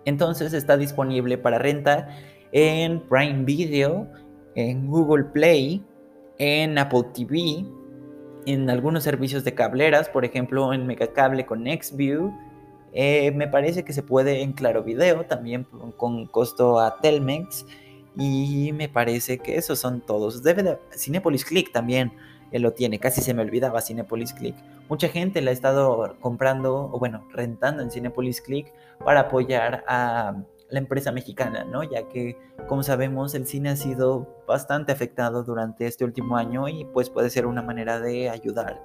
Entonces 0.05 0.53
está 0.53 0.75
disponible 0.75 1.37
para 1.37 1.57
renta 1.57 2.09
en 2.51 2.99
Prime 3.07 3.45
Video, 3.45 4.07
en 4.55 4.87
Google 4.87 5.25
Play, 5.25 5.83
en 6.39 6.77
Apple 6.77 7.05
TV, 7.13 7.65
en 8.45 8.69
algunos 8.69 9.03
servicios 9.03 9.43
de 9.43 9.53
cableras, 9.53 10.09
por 10.09 10.25
ejemplo 10.25 10.73
en 10.73 10.87
Megacable 10.87 11.45
con 11.45 11.63
Nextview, 11.63 12.33
eh, 12.93 13.31
me 13.31 13.47
parece 13.47 13.83
que 13.83 13.93
se 13.93 14.03
puede 14.03 14.41
en 14.41 14.53
Claro 14.53 14.83
Video, 14.83 15.25
también 15.25 15.65
con 15.97 16.25
costo 16.25 16.79
a 16.79 16.99
Telmex. 16.99 17.65
Y 18.17 18.71
me 18.73 18.89
parece 18.89 19.37
que 19.37 19.55
esos 19.55 19.79
son 19.79 20.01
todos. 20.01 20.43
Debe 20.43 20.63
de, 20.63 20.77
Cinepolis 20.97 21.45
Click 21.45 21.71
también 21.71 22.11
eh, 22.51 22.59
lo 22.59 22.73
tiene. 22.73 22.99
Casi 22.99 23.21
se 23.21 23.33
me 23.33 23.43
olvidaba 23.43 23.81
Cinepolis 23.81 24.33
Click. 24.33 24.55
Mucha 24.89 25.07
gente 25.07 25.41
la 25.41 25.51
ha 25.51 25.53
estado 25.53 26.17
comprando, 26.19 26.89
o 26.91 26.99
bueno, 26.99 27.27
rentando 27.31 27.83
en 27.83 27.91
Cinepolis 27.91 28.41
Click 28.41 28.73
para 29.05 29.21
apoyar 29.21 29.83
a 29.87 30.35
la 30.69 30.79
empresa 30.79 31.11
mexicana, 31.11 31.63
¿no? 31.63 31.83
Ya 31.83 32.07
que, 32.09 32.37
como 32.67 32.83
sabemos, 32.83 33.33
el 33.35 33.45
cine 33.45 33.69
ha 33.69 33.75
sido 33.75 34.43
bastante 34.47 34.91
afectado 34.91 35.43
durante 35.43 35.87
este 35.87 36.05
último 36.05 36.37
año 36.37 36.67
y 36.67 36.85
pues 36.85 37.09
puede 37.09 37.29
ser 37.29 37.45
una 37.45 37.61
manera 37.61 37.99
de 37.99 38.29
ayudar. 38.29 38.81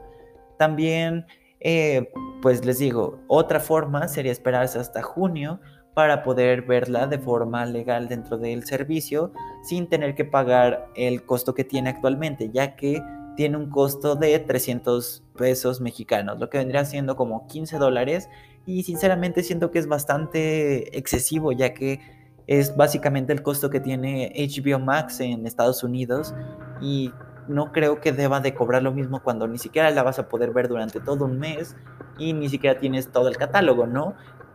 También 0.59 1.27
eh, 1.65 2.13
pues 2.43 2.65
les 2.65 2.79
digo, 2.79 3.21
otra 3.27 3.59
forma 3.59 4.07
sería 4.07 4.31
esperarse 4.31 4.79
hasta 4.79 5.03
junio 5.03 5.61
para 5.95 6.23
poder 6.23 6.63
verla 6.63 7.07
de 7.07 7.19
forma 7.19 7.65
legal 7.65 8.07
dentro 8.07 8.37
del 8.37 8.65
servicio 8.65 9.33
sin 9.63 9.89
tener 9.89 10.15
que 10.15 10.25
pagar 10.25 10.89
el 10.95 11.25
costo 11.25 11.55
que 11.55 11.65
tiene 11.65 11.89
actualmente, 11.89 12.51
ya 12.53 12.77
que 12.77 13.03
tiene 13.37 13.57
un 13.57 13.71
costo 13.71 14.15
de 14.15 14.39
300 14.39 15.25
pesos 15.37 15.81
mexicanos, 15.81 16.39
lo 16.39 16.51
que 16.51 16.59
vendría 16.59 16.85
siendo 16.85 17.17
como 17.17 17.47
15 17.47 17.79
dólares 17.79 18.29
y 18.67 18.83
sinceramente 18.83 19.43
siento 19.43 19.71
que 19.71 19.79
es 19.79 19.89
bastante 19.89 20.97
excesivo, 20.99 21.51
ya 21.53 21.75
que 21.75 22.01
es 22.47 22.77
básicamente 22.77 23.33
el 23.33 23.43
costo 23.43 23.71
que 23.71 23.81
tiene 23.81 24.33
HBO 24.37 24.79
Max 24.79 25.21
en 25.21 25.47
Estados 25.47 25.83
Unidos 25.83 26.35
y 26.81 27.11
no 27.49 27.73
creo 27.73 28.01
que 28.01 28.13
deba 28.13 28.41
de 28.41 28.55
cobrar 28.55 28.83
lo 28.83 28.93
mismo 28.93 29.23
cuando 29.23 29.47
ni 29.47 29.59
siquiera 29.59 29.91
la 29.91 30.03
vas 30.03 30.19
a 30.19 30.29
poder 30.29 30.53
ver 30.53 30.69
durante 30.69 31.01
todo 31.01 31.25
un 31.25 31.39
mes 31.39 31.77
y 32.19 32.33
ni 32.33 32.49
siquiera 32.49 32.79
tienes 32.79 33.11
todo 33.11 33.29
el 33.29 33.37
catálogo, 33.37 33.87
¿no? 33.87 34.15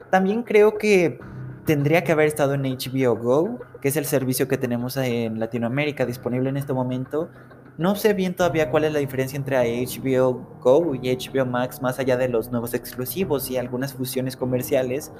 También 0.10 0.43
creo 0.43 0.77
que 0.77 1.19
tendría 1.65 2.03
que 2.03 2.12
haber 2.12 2.27
estado 2.27 2.55
en 2.55 2.63
HBO 2.63 3.15
Go, 3.15 3.60
que 3.81 3.89
es 3.89 3.96
el 3.96 4.05
servicio 4.05 4.48
que 4.48 4.58
tenemos 4.58 4.98
en 4.98 5.39
Latinoamérica 5.39 6.05
disponible 6.05 6.50
en 6.50 6.58
este 6.58 6.74
momento, 6.74 7.29
No 7.77 7.96
sé 7.96 8.13
bien 8.13 8.36
todavía 8.36 8.72
cuál 8.72 8.84
es 8.84 8.91
la 8.91 9.00
diferencia 9.00 9.38
entre 9.38 9.55
HBO 9.86 10.58
Go 10.60 10.96
y 10.96 11.15
HBO 11.15 11.46
Max 11.46 11.81
más 11.81 11.98
allá 11.98 12.17
de 12.17 12.27
los 12.27 12.51
nuevos 12.51 12.74
exclusivos 12.74 13.50
y 13.51 13.58
algunas 13.58 13.93
fusiones 13.93 14.36
comerciales, 14.36 15.13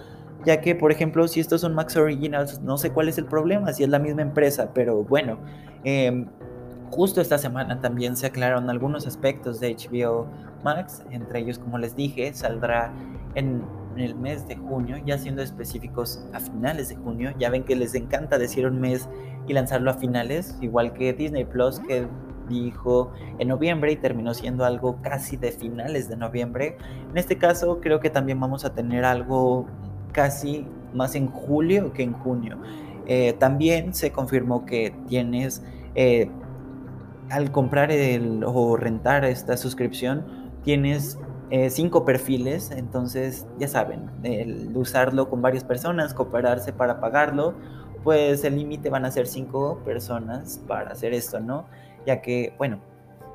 ya 0.44 0.60
que 0.60 0.76
por 0.76 0.92
ejemplo 0.92 1.28
si 1.28 1.40
estos 1.40 1.62
son 1.62 1.74
Max 1.74 1.96
Originals 1.96 2.60
no 2.62 2.78
sé 2.78 2.92
cuál 2.92 3.08
es 3.08 3.18
el 3.18 3.26
problema, 3.26 3.72
si 3.72 3.84
es 3.84 3.90
la 3.90 4.00
misma 4.00 4.24
empresa, 4.24 4.72
pero 4.74 5.04
bueno, 5.04 5.40
em, 5.86 6.28
justo 6.91 7.22
esta 7.22 7.38
semana 7.38 7.81
también 7.81 8.15
se 8.15 8.27
aclararon 8.27 8.69
algunos 8.69 9.08
aspectos 9.08 9.60
de 9.60 9.75
HBO 9.75 10.27
Max, 10.63 11.03
entre 11.12 11.39
ellos 11.39 11.60
como 11.60 11.77
les 11.77 11.96
dije 11.96 12.34
saldrá 12.34 12.91
en 13.36 13.63
el 13.98 14.15
mes 14.15 14.48
de 14.48 14.55
junio, 14.55 14.98
ya 15.05 15.17
siendo 15.17 15.41
específicos 15.41 16.24
a 16.34 16.39
finales 16.39 16.89
de 16.89 16.96
junio, 16.96 17.31
ya 17.38 17.50
ven 17.50 17.63
que 17.63 17.75
les 17.75 17.96
encanta 17.96 18.38
decir 18.38 18.65
un 18.65 18.79
mes 18.79 19.10
y 19.48 19.53
lanzarlo 19.53 19.91
a 19.91 19.96
finales, 19.96 20.58
igual 20.62 20.93
que 20.93 21.13
Disney 21.13 21.46
Plus 21.46 21.79
que 21.79 22.08
dijo 22.50 23.12
en 23.38 23.48
noviembre 23.48 23.91
y 23.91 23.96
terminó 23.96 24.34
siendo 24.34 24.65
algo 24.65 25.01
casi 25.01 25.38
de 25.38 25.51
finales 25.51 26.10
de 26.10 26.17
noviembre. 26.17 26.77
En 27.12 27.17
este 27.17 27.38
caso 27.38 27.79
creo 27.79 28.00
que 28.00 28.10
también 28.10 28.39
vamos 28.39 28.65
a 28.65 28.74
tener 28.74 29.05
algo 29.05 29.67
casi 30.12 30.65
más 30.93 31.15
en 31.15 31.27
julio 31.27 31.93
que 31.93 32.03
en 32.03 32.13
junio. 32.13 32.58
Eh, 33.05 33.34
también 33.39 33.93
se 33.93 34.12
confirmó 34.12 34.65
que 34.65 34.93
tienes, 35.08 35.63
eh, 35.96 36.29
al 37.30 37.52
comprar 37.52 37.92
el, 37.92 38.44
o 38.46 38.78
rentar 38.78 39.26
esta 39.26 39.58
suscripción, 39.58 40.26
tienes 40.64 41.20
eh, 41.50 41.70
cinco 41.70 42.06
perfiles, 42.06 42.72
entonces 42.72 43.48
ya 43.58 43.68
saben, 43.68 44.10
usarlo 44.76 45.30
con 45.30 45.42
varias 45.42 45.64
personas, 45.64 46.14
cooperarse 46.14 46.74
para 46.74 47.00
pagarlo, 47.00 47.56
pues 48.04 48.44
el 48.44 48.56
límite 48.56 48.90
van 48.90 49.06
a 49.06 49.12
ser 49.12 49.28
cinco 49.28 49.82
personas 49.84 50.62
para 50.68 50.92
hacer 50.92 51.14
esto, 51.14 51.40
¿no? 51.40 51.66
ya 52.06 52.22
que, 52.22 52.54
bueno, 52.58 52.80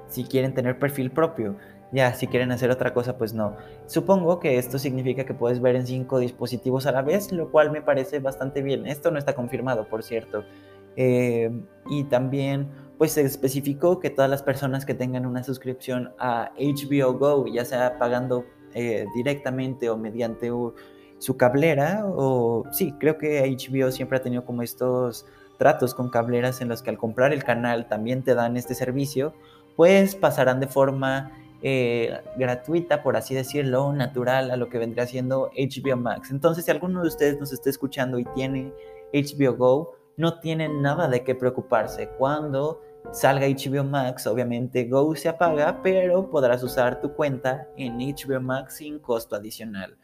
si 0.08 0.24
quieren 0.24 0.54
tener 0.54 0.78
perfil 0.78 1.10
propio, 1.10 1.56
ya 1.92 2.12
si 2.14 2.26
quieren 2.26 2.50
hacer 2.50 2.70
otra 2.70 2.92
cosa, 2.92 3.16
pues 3.16 3.34
no. 3.34 3.56
Supongo 3.86 4.40
que 4.40 4.58
esto 4.58 4.78
significa 4.78 5.24
que 5.24 5.34
puedes 5.34 5.60
ver 5.60 5.76
en 5.76 5.86
cinco 5.86 6.18
dispositivos 6.18 6.86
a 6.86 6.92
la 6.92 7.02
vez, 7.02 7.30
lo 7.30 7.50
cual 7.50 7.70
me 7.70 7.82
parece 7.82 8.18
bastante 8.18 8.62
bien. 8.62 8.86
Esto 8.86 9.10
no 9.10 9.18
está 9.18 9.34
confirmado, 9.34 9.86
por 9.86 10.02
cierto. 10.02 10.44
Eh, 10.96 11.52
y 11.88 12.04
también, 12.04 12.68
pues 12.98 13.12
se 13.12 13.22
especificó 13.22 13.98
que 14.00 14.10
todas 14.10 14.30
las 14.30 14.42
personas 14.42 14.86
que 14.86 14.94
tengan 14.94 15.26
una 15.26 15.42
suscripción 15.42 16.12
a 16.18 16.52
HBO 16.58 17.14
Go, 17.14 17.46
ya 17.46 17.64
sea 17.64 17.98
pagando 17.98 18.44
eh, 18.74 19.06
directamente 19.14 19.90
o 19.90 19.96
mediante 19.96 20.50
su 21.18 21.36
cablera, 21.36 22.04
o 22.06 22.64
sí, 22.70 22.94
creo 22.98 23.18
que 23.18 23.42
HBO 23.42 23.90
siempre 23.90 24.18
ha 24.18 24.22
tenido 24.22 24.44
como 24.44 24.62
estos 24.62 25.26
tratos 25.58 25.94
con 25.94 26.10
cableras 26.10 26.60
en 26.60 26.68
los 26.68 26.82
que 26.82 26.90
al 26.90 26.98
comprar 26.98 27.32
el 27.32 27.44
canal 27.44 27.88
también 27.88 28.22
te 28.22 28.34
dan 28.34 28.56
este 28.56 28.74
servicio, 28.74 29.34
pues 29.76 30.14
pasarán 30.14 30.60
de 30.60 30.66
forma 30.66 31.32
eh, 31.62 32.20
gratuita, 32.36 33.02
por 33.02 33.16
así 33.16 33.34
decirlo, 33.34 33.92
natural 33.92 34.50
a 34.50 34.56
lo 34.56 34.68
que 34.68 34.78
vendría 34.78 35.06
siendo 35.06 35.50
HBO 35.56 35.96
Max. 35.96 36.30
Entonces, 36.30 36.64
si 36.64 36.70
alguno 36.70 37.02
de 37.02 37.08
ustedes 37.08 37.40
nos 37.40 37.52
está 37.52 37.70
escuchando 37.70 38.18
y 38.18 38.24
tiene 38.34 38.72
HBO 39.12 39.56
Go, 39.56 39.96
no 40.16 40.38
tiene 40.40 40.68
nada 40.68 41.08
de 41.08 41.24
qué 41.24 41.34
preocuparse. 41.34 42.08
Cuando 42.18 42.80
salga 43.12 43.46
HBO 43.46 43.84
Max, 43.84 44.26
obviamente 44.26 44.84
Go 44.84 45.14
se 45.14 45.28
apaga, 45.28 45.80
pero 45.82 46.30
podrás 46.30 46.62
usar 46.62 47.00
tu 47.00 47.12
cuenta 47.14 47.68
en 47.76 47.98
HBO 47.98 48.40
Max 48.40 48.76
sin 48.76 48.98
costo 48.98 49.36
adicional. 49.36 49.96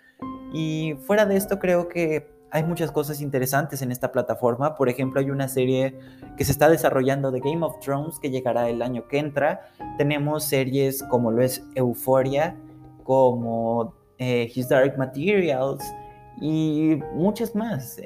Y 0.52 0.94
fuera 1.06 1.26
de 1.26 1.36
esto, 1.36 1.58
creo 1.58 1.88
que 1.88 2.28
hay 2.52 2.64
muchas 2.64 2.90
cosas 2.90 3.20
interesantes 3.20 3.80
en 3.82 3.92
esta 3.92 4.10
plataforma. 4.10 4.74
Por 4.74 4.88
ejemplo, 4.88 5.20
hay 5.20 5.30
una 5.30 5.48
serie 5.48 5.98
que 6.36 6.44
se 6.44 6.52
está 6.52 6.68
desarrollando 6.68 7.30
de 7.30 7.40
Game 7.40 7.64
of 7.64 7.78
Thrones 7.80 8.18
que 8.18 8.30
llegará 8.30 8.68
el 8.68 8.82
año 8.82 9.06
que 9.06 9.18
entra. 9.18 9.70
Tenemos 9.96 10.44
series 10.44 11.02
como 11.04 11.30
lo 11.30 11.42
es 11.42 11.64
Euphoria, 11.76 12.56
como 13.04 13.94
eh, 14.18 14.50
His 14.52 14.68
Dark 14.68 14.98
Materials 14.98 15.82
y 16.40 16.98
muchas 17.14 17.54
más. 17.54 17.98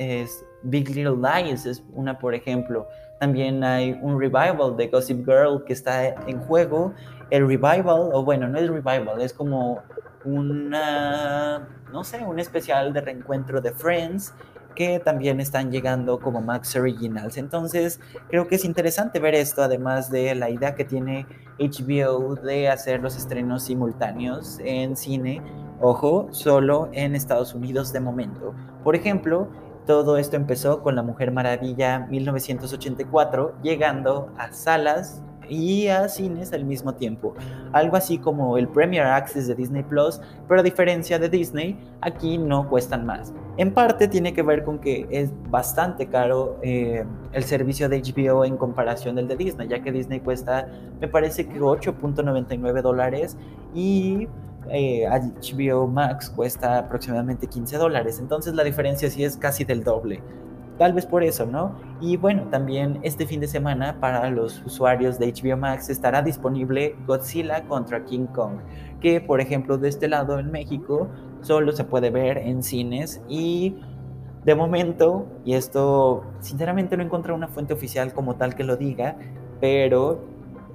Big 0.65 0.89
Little 0.89 1.17
Lies 1.17 1.67
es 1.67 1.83
una, 1.93 2.19
por 2.19 2.35
ejemplo. 2.35 2.89
También 3.21 3.63
hay 3.63 3.99
un 4.03 4.19
revival 4.19 4.77
de 4.77 4.89
Gossip 4.89 5.25
Girl 5.25 5.65
que 5.65 5.73
está 5.73 6.07
en 6.07 6.41
juego. 6.41 6.93
El 7.31 7.47
revival, 7.47 8.11
o 8.13 8.25
bueno, 8.25 8.49
no 8.49 8.59
es 8.59 8.69
revival, 8.69 9.21
es 9.21 9.33
como 9.33 9.83
una, 10.25 11.69
no 11.93 12.05
sé, 12.05 12.25
un 12.25 12.39
especial 12.39 12.93
de 12.93 13.01
reencuentro 13.01 13.61
de 13.61 13.73
Friends 13.73 14.35
que 14.75 14.99
también 14.99 15.41
están 15.41 15.71
llegando 15.71 16.19
como 16.19 16.41
Max 16.41 16.75
Originals. 16.77 17.37
Entonces, 17.37 18.01
creo 18.29 18.49
que 18.49 18.57
es 18.57 18.65
interesante 18.65 19.21
ver 19.21 19.35
esto, 19.35 19.63
además 19.63 20.11
de 20.11 20.35
la 20.35 20.51
idea 20.51 20.75
que 20.75 20.85
tiene 20.85 21.27
HBO 21.59 22.35
de 22.35 22.69
hacer 22.69 23.01
los 23.01 23.17
estrenos 23.17 23.63
simultáneos 23.65 24.59
en 24.65 24.97
cine, 24.97 25.41
ojo, 25.81 26.29
solo 26.33 26.89
en 26.93 27.15
Estados 27.15 27.55
Unidos 27.55 27.93
de 27.93 28.01
momento. 28.01 28.55
Por 28.83 28.97
ejemplo, 28.97 29.49
todo 29.87 30.17
esto 30.17 30.37
empezó 30.37 30.83
con 30.83 30.97
La 30.97 31.03
Mujer 31.03 31.31
Maravilla 31.31 32.07
1984, 32.11 33.57
llegando 33.63 34.31
a 34.39 34.53
salas 34.53 35.23
y 35.49 35.89
a 35.89 36.09
cines 36.09 36.53
al 36.53 36.65
mismo 36.65 36.95
tiempo. 36.95 37.35
Algo 37.73 37.97
así 37.97 38.19
como 38.19 38.57
el 38.57 38.69
Premier 38.69 39.05
Access 39.05 39.47
de 39.47 39.55
Disney 39.55 39.83
Plus, 39.83 40.21
pero 40.49 40.61
a 40.61 40.63
diferencia 40.63 41.19
de 41.19 41.29
Disney, 41.29 41.79
aquí 42.01 42.39
no 42.39 42.69
cuestan 42.69 43.05
más. 43.05 43.35
En 43.57 43.73
parte 43.73 44.09
tiene 44.09 44.33
que 44.33 44.43
ver 44.43 44.65
con 44.65 44.79
que 44.79 45.07
es 45.11 45.31
bastante 45.51 46.07
caro 46.07 46.59
eh, 46.63 47.05
el 47.33 47.45
servicio 47.45 47.89
de 47.89 48.01
HBO 48.01 48.45
en 48.45 48.57
comparación 48.57 49.17
del 49.17 49.29
de 49.29 49.37
Disney, 49.37 49.69
ya 49.69 49.83
que 49.83 49.93
Disney 49.93 50.21
cuesta, 50.21 50.67
me 51.01 51.09
parece 51.09 51.47
que 51.47 51.61
8.99 51.61 52.83
dólares 52.83 53.37
y 53.75 54.29
HBO 54.67 55.85
eh, 55.85 55.91
Max 55.91 56.31
cuesta 56.31 56.79
aproximadamente 56.79 57.47
15 57.47 57.77
dólares. 57.79 58.19
Entonces 58.19 58.55
la 58.55 58.65
diferencia 58.65 59.11
sí 59.11 59.25
es 59.25 59.37
casi 59.37 59.65
del 59.65 59.85
doble. 59.85 60.23
Tal 60.79 60.93
vez 60.93 61.07
por 61.07 61.23
eso, 61.23 61.47
¿no? 61.47 61.77
Y 62.01 62.17
bueno, 62.17 62.49
también 62.51 62.99
este 63.03 63.27
fin 63.27 63.41
de 63.41 63.47
semana 63.47 64.01
para 64.01 64.29
los 64.31 64.61
usuarios 64.67 65.21
de 65.21 65.33
HBO 65.33 65.57
Max 65.57 65.89
estará 65.89 66.21
disponible 66.21 66.97
Godzilla 67.07 67.63
contra 67.65 68.05
King 68.05 68.27
Kong, 68.27 68.59
que 69.01 69.21
por 69.21 69.41
ejemplo 69.41 69.79
de 69.79 69.89
este 69.89 70.09
lado 70.09 70.39
en 70.41 70.51
México 70.51 71.09
solo 71.43 71.71
se 71.73 71.85
puede 71.85 72.11
ver 72.11 72.39
en 72.39 72.65
cines 72.65 73.23
y 73.29 73.77
de 74.45 74.55
momento, 74.55 75.27
y 75.45 75.55
esto 75.55 76.25
sinceramente 76.41 76.97
no 76.97 77.03
encontré 77.03 77.33
una 77.33 77.49
fuente 77.49 77.73
oficial 77.73 78.13
como 78.13 78.35
tal 78.35 78.55
que 78.55 78.65
lo 78.65 78.77
diga, 78.77 79.17
pero 79.59 80.34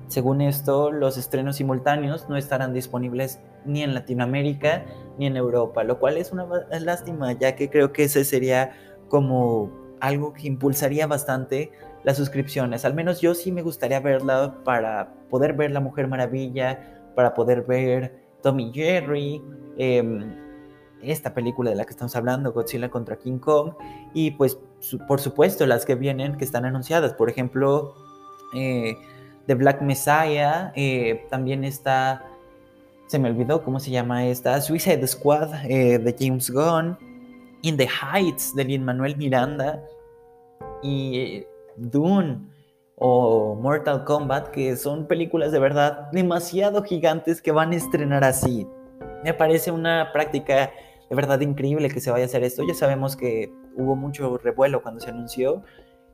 según 0.10 0.42
esto 0.42 0.92
los 0.92 1.18
estrenos 1.18 1.56
simultáneos 1.56 2.28
no 2.30 2.36
estarán 2.36 2.74
disponibles 2.74 3.40
ni 3.64 3.84
en 3.84 3.94
Latinoamérica 3.94 4.86
ni 5.18 5.28
en 5.28 5.38
Europa, 5.38 5.84
lo 5.84 6.00
cual 6.00 6.18
es 6.18 6.32
una 6.32 6.48
lástima 6.82 7.32
ya 7.34 7.56
que 7.56 7.70
creo 7.70 7.94
que 7.94 8.06
ese 8.06 8.26
sería 8.26 8.72
como 9.08 9.72
algo 10.02 10.34
que 10.34 10.48
impulsaría 10.48 11.06
bastante 11.08 11.72
las 12.04 12.18
suscripciones. 12.18 12.86
Al 12.86 12.96
menos 12.96 13.22
yo 13.22 13.36
sí 13.36 13.52
me 13.52 13.62
gustaría 13.62 14.00
verla 14.00 14.56
para 14.64 15.14
poder 15.30 15.54
ver 15.54 15.72
La 15.72 15.80
Mujer 15.80 16.08
Maravilla, 16.08 17.12
para 17.16 17.34
poder 17.36 17.62
ver 17.64 18.24
Tommy 18.42 18.72
Jerry, 18.74 19.42
em, 19.78 20.36
esta 21.04 21.34
película 21.34 21.70
de 21.70 21.76
la 21.76 21.86
que 21.86 21.92
estamos 21.92 22.16
hablando, 22.16 22.52
Godzilla 22.52 22.90
contra 22.90 23.18
King 23.18 23.38
Kong, 23.38 23.74
y 24.14 24.32
pues 24.32 24.58
por 25.08 25.20
supuesto 25.20 25.66
las 25.68 25.86
que 25.86 25.96
vienen, 25.96 26.36
que 26.38 26.46
están 26.46 26.66
anunciadas, 26.66 27.14
por 27.14 27.30
ejemplo, 27.30 27.94
eh, 28.56 28.96
The 29.50 29.56
Black 29.56 29.82
Messiah, 29.82 30.72
eh, 30.76 31.26
también 31.32 31.64
está, 31.64 32.24
se 33.08 33.18
me 33.18 33.32
olvidó 33.32 33.64
cómo 33.64 33.80
se 33.80 33.90
llama 33.90 34.28
esta, 34.28 34.62
Suicide 34.62 35.08
Squad 35.08 35.66
eh, 35.66 35.98
de 35.98 36.16
James 36.20 36.52
Gunn, 36.52 36.96
In 37.64 37.76
the 37.76 37.88
Heights 37.88 38.56
de 38.56 38.64
Lin 38.64 38.86
Manuel 38.86 39.18
Miranda 39.18 39.84
y 40.84 41.44
Dune 41.78 42.42
o 42.98 43.56
Mortal 43.56 44.04
Kombat, 44.04 44.50
que 44.50 44.76
son 44.76 45.08
películas 45.08 45.52
de 45.52 45.58
verdad 45.58 46.12
demasiado 46.12 46.84
gigantes 46.84 47.42
que 47.42 47.52
van 47.52 47.72
a 47.72 47.78
estrenar 47.78 48.24
así. 48.24 48.68
Me 49.24 49.34
parece 49.34 49.72
una 49.72 50.12
práctica 50.14 50.70
de 51.10 51.16
verdad 51.16 51.40
increíble 51.40 51.90
que 51.90 52.02
se 52.02 52.12
vaya 52.12 52.26
a 52.26 52.28
hacer 52.28 52.44
esto. 52.44 52.62
Ya 52.68 52.76
sabemos 52.76 53.16
que 53.16 53.52
hubo 53.76 53.96
mucho 53.96 54.38
revuelo 54.38 54.84
cuando 54.84 55.00
se 55.02 55.10
anunció 55.10 55.64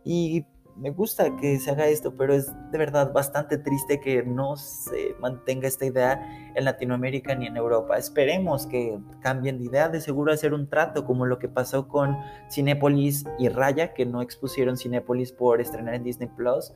y 0.06 0.46
me 0.78 0.90
gusta 0.90 1.36
que 1.38 1.58
se 1.60 1.72
haga 1.72 1.88
esto, 1.88 2.16
pero 2.16 2.34
es 2.34 2.52
de 2.72 2.78
verdad 2.78 3.14
bastante 3.14 3.58
triste 3.58 4.02
que 4.02 4.24
no 4.24 4.58
se 4.58 5.16
mantenga 5.20 5.68
esta 5.68 5.86
idea 5.86 6.22
en 6.54 6.66
Latinoamérica 6.66 7.34
ni 7.34 7.48
en 7.48 7.56
Europa. 7.56 7.98
Esperemos 7.98 8.68
que 8.68 9.00
cambien 9.22 9.58
de 9.58 9.66
idea, 9.66 9.88
de 9.88 10.02
seguro 10.02 10.34
hacer 10.34 10.54
un 10.54 10.68
trato 10.68 11.06
como 11.06 11.26
lo 11.26 11.40
que 11.40 11.48
pasó 11.48 11.88
con 11.88 12.18
Cinépolis 12.52 13.26
y 13.40 13.48
Raya, 13.48 13.94
que 13.94 14.06
no 14.06 14.22
expusieron 14.22 14.78
Cinépolis 14.78 15.32
por 15.32 15.62
estrenar 15.62 15.96
en 15.96 16.04
Disney 16.04 16.30
Plus, 16.36 16.74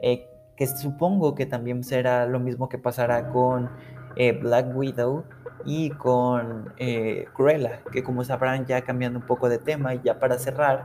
eh, 0.00 0.28
que 0.56 0.66
supongo 0.68 1.34
que 1.34 1.46
también 1.46 1.82
será 1.82 2.26
lo 2.26 2.38
mismo 2.38 2.68
que 2.68 2.78
pasará 2.78 3.30
con 3.30 3.68
eh, 4.14 4.32
Black 4.32 4.76
Widow 4.76 5.24
y 5.64 5.90
con 5.90 6.72
eh, 6.76 7.26
Cruella, 7.34 7.80
que 7.90 8.04
como 8.04 8.22
sabrán 8.22 8.64
ya 8.66 8.82
cambiando 8.82 9.18
un 9.18 9.26
poco 9.26 9.48
de 9.48 9.58
tema 9.58 9.94
y 9.94 10.00
ya 10.04 10.20
para 10.20 10.38
cerrar, 10.38 10.84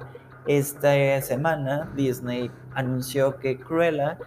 esta 0.49 1.21
semana 1.21 1.91
Disney 1.95 2.49
anunció 2.73 3.37
que 3.37 3.59
Cruella 3.59 4.17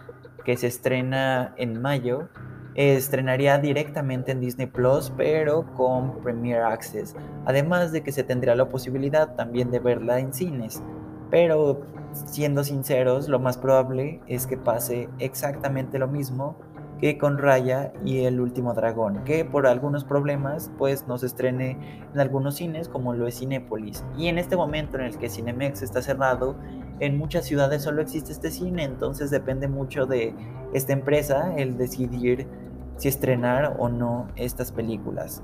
que 0.45 0.57
se 0.57 0.67
estrena 0.67 1.53
en 1.57 1.81
mayo, 1.81 2.29
estrenaría 2.75 3.57
directamente 3.59 4.31
en 4.31 4.39
Disney 4.39 4.67
Plus, 4.67 5.11
pero 5.15 5.65
con 5.75 6.21
Premier 6.21 6.61
Access. 6.61 7.15
Además 7.45 7.91
de 7.91 8.03
que 8.03 8.11
se 8.11 8.23
tendría 8.23 8.55
la 8.55 8.69
posibilidad 8.69 9.35
también 9.35 9.69
de 9.69 9.79
verla 9.79 10.19
en 10.19 10.33
cines. 10.33 10.81
Pero 11.29 11.81
siendo 12.13 12.63
sinceros, 12.63 13.27
lo 13.27 13.39
más 13.39 13.57
probable 13.57 14.21
es 14.27 14.47
que 14.47 14.57
pase 14.57 15.09
exactamente 15.19 15.99
lo 15.99 16.07
mismo 16.07 16.57
que 17.03 17.17
con 17.17 17.37
Raya 17.37 17.91
y 18.05 18.19
el 18.19 18.39
último 18.39 18.73
dragón, 18.73 19.25
que 19.25 19.43
por 19.43 19.67
algunos 19.67 20.05
problemas 20.05 20.71
pues 20.77 21.05
no 21.05 21.17
se 21.17 21.25
estrene 21.25 21.77
en 22.13 22.17
algunos 22.17 22.55
cines 22.55 22.87
como 22.87 23.13
lo 23.13 23.27
es 23.27 23.39
Cinépolis. 23.39 24.05
Y 24.17 24.29
en 24.29 24.37
este 24.37 24.55
momento 24.55 24.97
en 24.97 25.03
el 25.03 25.17
que 25.17 25.29
Cinemex 25.29 25.81
está 25.81 26.01
cerrado, 26.01 26.55
en 27.01 27.17
muchas 27.17 27.43
ciudades 27.43 27.81
solo 27.81 28.01
existe 28.01 28.31
este 28.31 28.51
cine, 28.51 28.85
entonces 28.85 29.31
depende 29.31 29.67
mucho 29.67 30.05
de 30.05 30.33
esta 30.73 30.93
empresa 30.93 31.53
el 31.57 31.77
decidir 31.77 32.47
si 32.95 33.09
estrenar 33.09 33.75
o 33.79 33.89
no 33.89 34.29
estas 34.37 34.71
películas. 34.71 35.43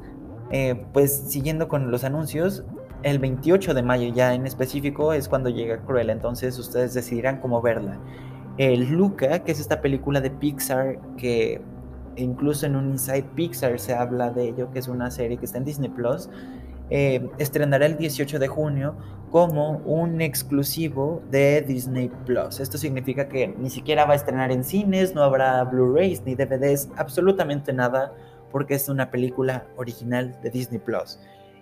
Eh, 0.52 0.86
pues 0.94 1.26
siguiendo 1.28 1.68
con 1.68 1.92
los 1.92 2.06
anuncios, 2.06 2.64
el 3.04 3.20
28 3.20 3.74
de 3.74 3.84
mayo 3.84 4.14
ya 4.14 4.34
en 4.34 4.48
específico 4.48 5.12
es 5.12 5.28
cuando 5.28 5.50
llega 5.50 5.82
Cruella, 5.82 6.14
entonces 6.14 6.58
ustedes 6.58 6.94
decidirán 6.94 7.42
cómo 7.42 7.62
verla. 7.62 8.00
El 8.60 8.92
Luca, 8.92 9.40
que 9.40 9.54
es 9.54 9.60
esta 9.62 9.80
película 9.80 10.20
de 10.20 10.30
Pixar 10.30 11.00
que 11.16 11.62
incluso 12.18 12.66
en 12.66 12.76
un 12.76 12.90
Inside 12.90 13.24
Pixar 13.34 13.80
se 13.80 13.94
habla 13.94 14.32
de 14.32 14.50
ello, 14.50 14.70
que 14.72 14.80
es 14.80 14.90
una 14.90 15.10
serie 15.12 15.38
que 15.38 15.46
está 15.46 15.60
en 15.60 15.64
Disney 15.64 15.90
Plus, 15.90 16.30
eh, 16.90 17.26
estrenará 17.38 17.86
el 17.86 17.96
18 17.98 18.38
de 18.38 18.48
junio 18.50 18.98
como 19.32 19.78
un 19.86 20.20
exclusivo 20.20 21.22
de 21.32 21.62
Disney 21.62 22.12
Plus. 22.26 22.60
Esto 22.60 22.78
significa 22.78 23.30
que 23.30 23.48
ni 23.48 23.70
siquiera 23.70 24.04
va 24.04 24.12
a 24.12 24.16
estrenar 24.18 24.52
en 24.52 24.66
cines, 24.66 25.16
no 25.16 25.24
habrá 25.24 25.64
Blu-rays 25.64 26.24
ni 26.26 26.36
DVDs, 26.36 26.90
absolutamente 26.98 27.72
nada, 27.72 28.14
porque 28.52 28.74
es 28.74 28.90
una 28.90 29.10
película 29.10 29.68
original 29.78 30.38
de 30.44 30.50
Disney 30.50 30.80
Plus. 30.80 31.18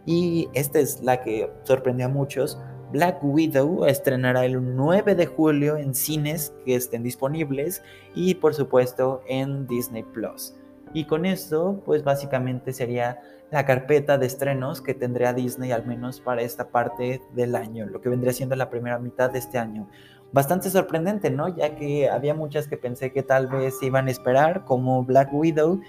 Y 0.07 0.47
esta 0.55 0.79
es 0.79 1.03
la 1.03 1.21
que 1.21 1.51
sorprendió 1.61 2.07
a 2.07 2.09
muchos 2.09 2.57
Black 2.91 3.19
Widow 3.21 3.85
estrenará 3.85 4.45
el 4.45 4.75
9 4.75 5.13
de 5.15 5.25
julio 5.25 5.75
en 5.75 5.93
cines 5.93 6.53
que 6.65 6.75
estén 6.75 7.03
disponibles 7.03 7.83
y 8.15 8.35
por 8.35 8.53
supuesto 8.53 9.21
en 9.27 9.67
Disney 9.67 10.03
Plus. 10.03 10.55
Y 10.93 11.03
con 11.03 11.25
esto, 11.25 11.81
pues 11.85 12.05
básicamente 12.05 12.71
sería 12.71 13.19
la 13.51 13.65
carpeta 13.65 14.17
de 14.17 14.25
estrenos 14.25 14.81
que 14.81 14.93
tendría 14.93 15.33
Disney 15.33 15.71
al 15.71 15.85
menos 15.85 16.21
para 16.21 16.41
esta 16.41 16.69
parte 16.69 17.21
del 17.33 17.55
año, 17.55 17.85
lo 17.87 17.99
que 17.99 18.09
vendría 18.09 18.31
siendo 18.31 18.55
la 18.55 18.69
primera 18.69 18.99
mitad 18.99 19.31
de 19.31 19.39
este 19.39 19.57
año. 19.57 19.89
Bastante 20.31 20.69
sorprendente, 20.69 21.29
¿no? 21.29 21.49
Ya 21.49 21.75
que 21.75 22.09
había 22.09 22.33
muchas 22.33 22.67
que 22.67 22.77
pensé 22.77 23.11
que 23.11 23.23
tal 23.23 23.47
vez 23.47 23.75
iban 23.81 24.07
a 24.07 24.11
esperar, 24.11 24.63
como 24.63 25.03
Black 25.03 25.33
Widow, 25.33 25.81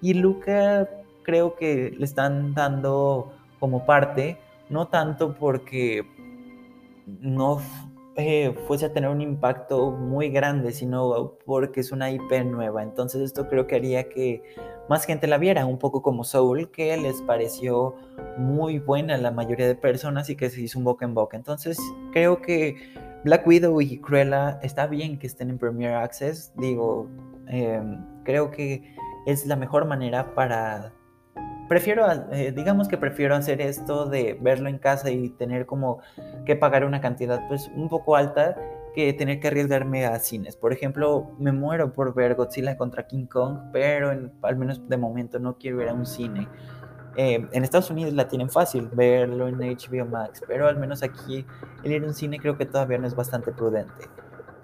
y 0.00 0.14
Luca 0.14 0.88
creo 1.22 1.54
que 1.54 1.94
le 1.98 2.04
están 2.04 2.54
dando 2.54 3.32
como 3.58 3.84
parte, 3.84 4.38
no 4.68 4.88
tanto 4.88 5.34
porque 5.34 6.04
no 7.06 7.60
eh, 8.16 8.54
fuese 8.66 8.86
a 8.86 8.92
tener 8.92 9.10
un 9.10 9.20
impacto 9.20 9.90
muy 9.90 10.30
grande, 10.30 10.72
sino 10.72 11.34
porque 11.44 11.80
es 11.80 11.92
una 11.92 12.10
IP 12.10 12.44
nueva. 12.46 12.82
Entonces 12.82 13.20
esto 13.22 13.46
creo 13.48 13.66
que 13.66 13.76
haría 13.76 14.08
que 14.08 14.42
más 14.88 15.04
gente 15.04 15.26
la 15.26 15.36
viera, 15.36 15.66
un 15.66 15.78
poco 15.78 16.00
como 16.00 16.24
Soul, 16.24 16.70
que 16.70 16.96
les 16.96 17.20
pareció 17.22 17.94
muy 18.38 18.78
buena 18.78 19.16
a 19.16 19.18
la 19.18 19.30
mayoría 19.30 19.66
de 19.66 19.74
personas 19.74 20.30
y 20.30 20.36
que 20.36 20.48
se 20.48 20.62
hizo 20.62 20.78
un 20.78 20.84
boca 20.84 21.04
en 21.04 21.12
boca. 21.12 21.36
Entonces 21.36 21.78
creo 22.12 22.40
que 22.40 22.76
Black 23.24 23.46
Widow 23.46 23.80
y 23.82 23.98
Cruella 23.98 24.60
está 24.62 24.86
bien 24.86 25.18
que 25.18 25.26
estén 25.26 25.50
en 25.50 25.58
Premier 25.58 25.94
Access. 25.94 26.54
Digo, 26.56 27.08
em, 27.48 28.02
creo 28.24 28.50
que 28.50 28.94
es 29.26 29.44
la 29.46 29.56
mejor 29.56 29.84
manera 29.84 30.34
para 30.34 30.92
prefiero, 31.68 32.06
eh, 32.32 32.52
digamos 32.52 32.88
que 32.88 32.96
prefiero 32.96 33.34
hacer 33.34 33.60
esto 33.60 34.06
de 34.06 34.38
verlo 34.40 34.68
en 34.68 34.78
casa 34.78 35.10
y 35.10 35.30
tener 35.30 35.66
como 35.66 36.00
que 36.44 36.56
pagar 36.56 36.84
una 36.84 37.00
cantidad 37.00 37.46
pues 37.48 37.70
un 37.74 37.88
poco 37.88 38.16
alta 38.16 38.56
que 38.94 39.12
tener 39.12 39.40
que 39.40 39.48
arriesgarme 39.48 40.06
a 40.06 40.18
cines. 40.18 40.56
Por 40.56 40.72
ejemplo, 40.72 41.30
me 41.38 41.52
muero 41.52 41.92
por 41.92 42.14
ver 42.14 42.34
Godzilla 42.34 42.76
contra 42.76 43.06
King 43.06 43.26
Kong, 43.26 43.70
pero 43.72 44.10
al 44.42 44.56
menos 44.56 44.88
de 44.88 44.96
momento 44.96 45.38
no 45.38 45.58
quiero 45.58 45.82
ir 45.82 45.88
a 45.88 45.94
un 45.94 46.06
cine. 46.06 46.48
Eh, 47.16 47.46
en 47.50 47.64
Estados 47.64 47.90
Unidos 47.90 48.12
la 48.12 48.28
tienen 48.28 48.50
fácil 48.50 48.88
verlo 48.92 49.48
en 49.48 49.58
HBO 49.58 50.06
Max, 50.06 50.42
pero 50.46 50.66
al 50.66 50.78
menos 50.78 51.02
aquí 51.02 51.46
el 51.82 51.92
ir 51.92 52.04
a 52.04 52.06
un 52.06 52.14
cine 52.14 52.38
creo 52.38 52.56
que 52.56 52.66
todavía 52.66 52.98
no 52.98 53.06
es 53.06 53.14
bastante 53.14 53.52
prudente 53.52 54.04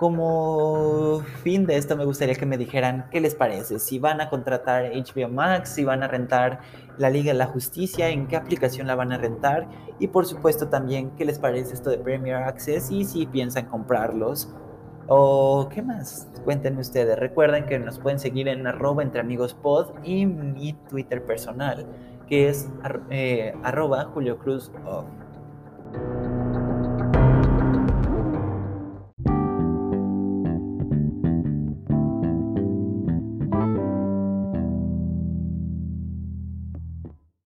como 0.02 1.20
fin 1.44 1.64
de 1.64 1.76
esto 1.76 1.96
me 1.96 2.04
gustaría 2.04 2.34
que 2.34 2.44
me 2.44 2.58
dijeran 2.58 3.06
qué 3.12 3.20
les 3.20 3.36
parece, 3.36 3.78
si 3.78 4.00
van 4.00 4.20
a 4.20 4.28
contratar 4.28 4.90
HBO 4.90 5.28
Max, 5.28 5.74
si 5.76 5.84
van 5.84 6.02
a 6.02 6.08
rentar 6.08 6.58
la 6.98 7.08
Liga 7.08 7.30
de 7.30 7.38
la 7.38 7.46
Justicia, 7.46 8.08
en 8.08 8.26
qué 8.26 8.34
aplicación 8.34 8.88
la 8.88 8.96
van 8.96 9.12
a 9.12 9.18
rentar 9.18 9.68
y 10.00 10.08
por 10.08 10.26
supuesto 10.26 10.66
también 10.66 11.12
qué 11.12 11.24
les 11.24 11.38
parece 11.38 11.74
esto 11.74 11.88
de 11.88 11.98
Premier 11.98 12.34
Access 12.34 12.90
y 12.90 13.04
si 13.04 13.26
piensan 13.26 13.66
comprarlos 13.66 14.52
o 15.06 15.68
qué 15.72 15.82
más. 15.82 16.26
Cuéntenme 16.44 16.80
ustedes. 16.80 17.16
Recuerden 17.16 17.66
que 17.66 17.78
nos 17.78 18.00
pueden 18.00 18.18
seguir 18.18 18.48
en 18.48 18.66
arroba 18.66 19.04
entre 19.04 19.20
amigos 19.20 19.54
pod 19.54 19.90
y 20.02 20.26
mi 20.26 20.72
Twitter 20.90 21.24
personal 21.24 21.86
que 22.26 22.48
es 22.48 22.68
eh, 23.10 23.54
arroba 23.62 24.06
Julio 24.06 24.36
Cruz. 24.36 24.72